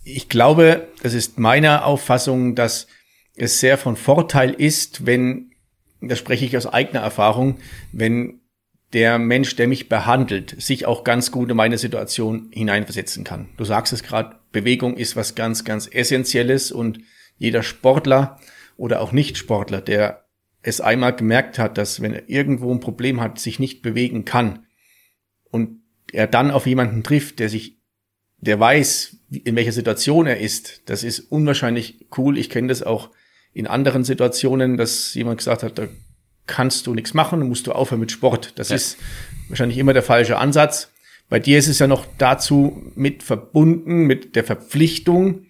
[0.04, 2.88] ich glaube, das ist meine Auffassung, dass
[3.36, 5.52] es sehr von Vorteil ist, wenn,
[6.02, 7.58] da spreche ich aus eigener Erfahrung,
[7.92, 8.39] wenn
[8.94, 13.50] der Mensch, der mich behandelt, sich auch ganz gut in meine Situation hineinversetzen kann.
[13.58, 17.00] Du sagst es gerade, Bewegung ist was ganz, ganz Essentielles und
[17.38, 18.40] jeder Sportler
[18.78, 20.26] oder auch Nicht-Sportler, der
[20.62, 24.66] es einmal gemerkt hat, dass wenn er irgendwo ein Problem hat, sich nicht bewegen kann
[25.52, 25.82] und
[26.12, 27.80] er dann auf jemanden trifft, der sich,
[28.38, 32.38] der weiß, in welcher Situation er ist, das ist unwahrscheinlich cool.
[32.38, 33.12] Ich kenne das auch
[33.54, 35.80] in anderen Situationen, dass jemand gesagt hat,
[36.50, 38.54] kannst du nichts machen, musst du aufhören mit Sport.
[38.58, 38.76] Das ja.
[38.76, 38.98] ist
[39.48, 40.92] wahrscheinlich immer der falsche Ansatz.
[41.30, 45.46] Bei dir ist es ja noch dazu mit verbunden, mit der Verpflichtung.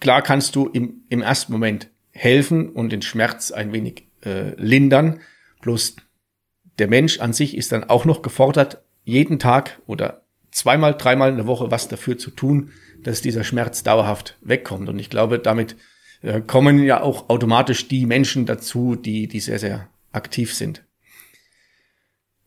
[0.00, 5.20] Klar kannst du im, im ersten Moment helfen und den Schmerz ein wenig äh, lindern.
[5.62, 5.96] Bloß
[6.78, 10.22] der Mensch an sich ist dann auch noch gefordert, jeden Tag oder
[10.52, 12.70] zweimal, dreimal in der Woche was dafür zu tun,
[13.02, 14.88] dass dieser Schmerz dauerhaft wegkommt.
[14.88, 15.76] Und ich glaube, damit
[16.22, 20.84] äh, kommen ja auch automatisch die Menschen dazu, die, die sehr, sehr aktiv sind.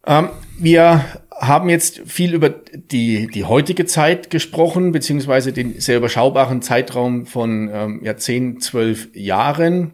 [0.05, 6.61] Ähm, wir haben jetzt viel über die, die heutige Zeit gesprochen, beziehungsweise den sehr überschaubaren
[6.61, 9.93] Zeitraum von ähm, ja, 10, 12 Jahren.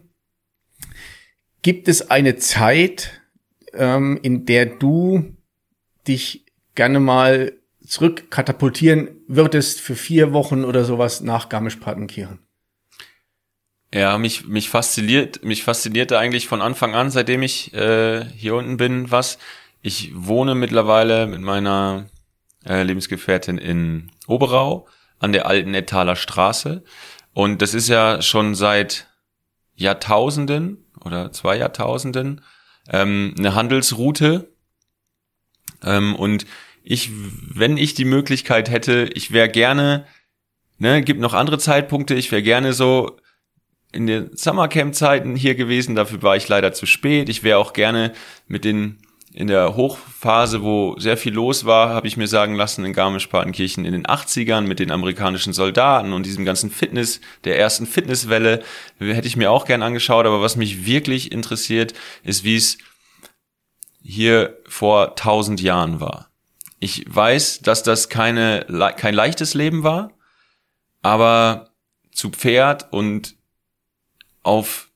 [1.62, 3.22] Gibt es eine Zeit,
[3.72, 5.36] ähm, in der du
[6.06, 7.52] dich gerne mal
[7.84, 12.38] zurückkatapultieren würdest für vier Wochen oder sowas nach Garmisch-Partenkirchen?
[13.94, 18.78] Ja, mich, mich fasziniert, mich faszinierte eigentlich von Anfang an, seitdem ich äh, hier unten
[18.78, 19.38] bin, was.
[19.82, 22.06] Ich wohne mittlerweile mit meiner
[22.64, 24.86] äh, Lebensgefährtin in Oberau
[25.18, 26.84] an der alten Etaler Straße.
[27.34, 29.08] Und das ist ja schon seit
[29.74, 32.42] Jahrtausenden oder zwei Jahrtausenden
[32.88, 34.54] ähm, eine Handelsroute.
[35.82, 36.46] Ähm, und
[36.82, 40.06] ich, wenn ich die Möglichkeit hätte, ich wäre gerne,
[40.78, 43.18] ne, gibt noch andere Zeitpunkte, ich wäre gerne so
[43.92, 47.28] in den Summercamp-Zeiten hier gewesen, dafür war ich leider zu spät.
[47.28, 48.12] Ich wäre auch gerne
[48.48, 48.98] mit den
[49.34, 53.86] in der Hochphase, wo sehr viel los war, habe ich mir sagen lassen, in Garmisch-Partenkirchen
[53.86, 58.62] in den 80ern mit den amerikanischen Soldaten und diesem ganzen Fitness, der ersten Fitnesswelle,
[58.98, 60.26] hätte ich mir auch gern angeschaut.
[60.26, 62.76] Aber was mich wirklich interessiert, ist, wie es
[64.02, 66.28] hier vor tausend Jahren war.
[66.78, 68.66] Ich weiß, dass das keine,
[68.96, 70.10] kein leichtes Leben war,
[71.00, 71.70] aber
[72.12, 73.36] zu Pferd und
[74.42, 74.88] auf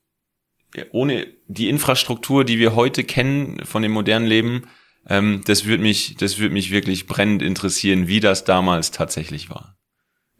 [0.91, 4.67] ohne die Infrastruktur, die wir heute kennen von dem modernen Leben,
[5.09, 9.77] ähm, das würde mich, das würde mich wirklich brennend interessieren, wie das damals tatsächlich war.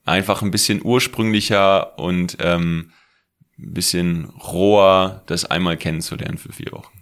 [0.03, 2.91] Einfach ein bisschen ursprünglicher und ähm,
[3.57, 6.97] ein bisschen roher, das einmal kennenzulernen für vier Wochen.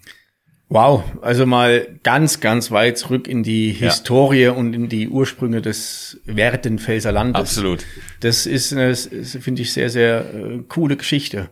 [0.68, 4.50] Wow, also mal ganz, ganz weit zurück in die Historie ja.
[4.50, 7.40] und in die Ursprünge des Werdenfelser Landes.
[7.40, 7.86] Absolut.
[8.18, 11.50] Das ist, finde ich, sehr, sehr äh, coole Geschichte.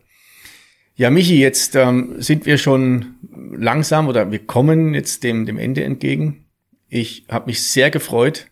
[0.97, 3.17] Ja, Michi, jetzt ähm, sind wir schon
[3.53, 6.45] langsam oder wir kommen jetzt dem, dem Ende entgegen.
[6.89, 8.47] Ich habe mich sehr gefreut,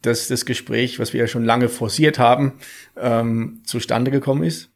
[0.00, 2.54] dass das Gespräch, was wir ja schon lange forciert haben,
[2.96, 4.70] ähm, zustande gekommen ist.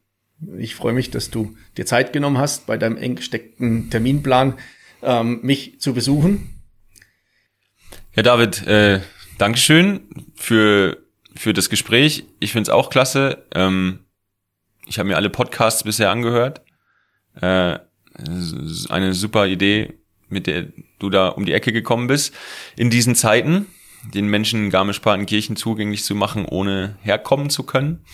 [0.59, 4.59] Ich freue mich, dass du dir Zeit genommen hast, bei deinem eng gesteckten Terminplan
[5.03, 6.51] ähm, mich zu besuchen.
[8.15, 9.01] Ja, David, äh,
[9.39, 10.01] Dankeschön
[10.35, 10.99] für,
[11.35, 12.27] für das Gespräch.
[12.41, 13.47] Ich finde es auch klasse.
[13.55, 14.01] Ähm,
[14.87, 16.66] ich habe mir alle Podcasts bisher angehört
[17.41, 17.79] äh,
[18.89, 19.95] eine super Idee,
[20.29, 20.67] mit der
[20.99, 22.35] du da um die Ecke gekommen bist.
[22.77, 23.67] In diesen Zeiten,
[24.15, 28.05] den Menschen Garmisch-Partenkirchen zugänglich zu machen, ohne herkommen zu können.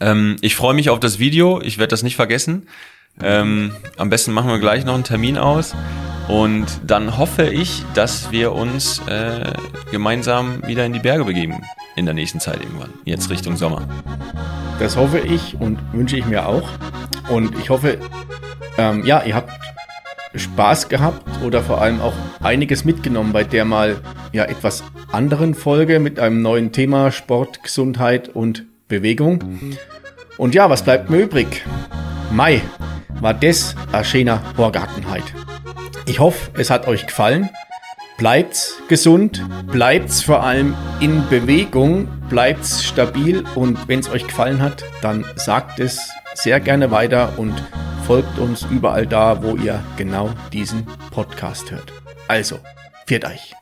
[0.00, 1.60] Ähm, ich freue mich auf das Video.
[1.60, 2.68] Ich werde das nicht vergessen.
[3.20, 5.74] Ähm, am besten machen wir gleich noch einen Termin aus.
[6.28, 9.52] Und dann hoffe ich, dass wir uns äh,
[9.90, 11.62] gemeinsam wieder in die Berge begeben
[11.96, 12.90] in der nächsten Zeit irgendwann.
[13.04, 13.86] Jetzt Richtung Sommer.
[14.78, 16.68] Das hoffe ich und wünsche ich mir auch.
[17.28, 17.98] Und ich hoffe,
[18.78, 19.50] ähm, ja, ihr habt
[20.34, 24.00] Spaß gehabt oder vor allem auch einiges mitgenommen bei der mal
[24.32, 29.76] ja etwas anderen Folge mit einem neuen Thema Sport, Gesundheit und Bewegung.
[30.38, 31.64] Und ja, was bleibt mir übrig?
[32.30, 32.62] Mai
[33.20, 35.24] war eine schöne Horgartenheit.
[36.06, 37.50] Ich hoffe, es hat euch gefallen.
[38.22, 44.84] Bleibt's gesund, bleibt's vor allem in Bewegung, bleibt's stabil und wenn es euch gefallen hat,
[45.00, 47.52] dann sagt es sehr gerne weiter und
[48.06, 51.92] folgt uns überall da, wo ihr genau diesen Podcast hört.
[52.28, 52.60] Also,
[53.06, 53.56] viert euch.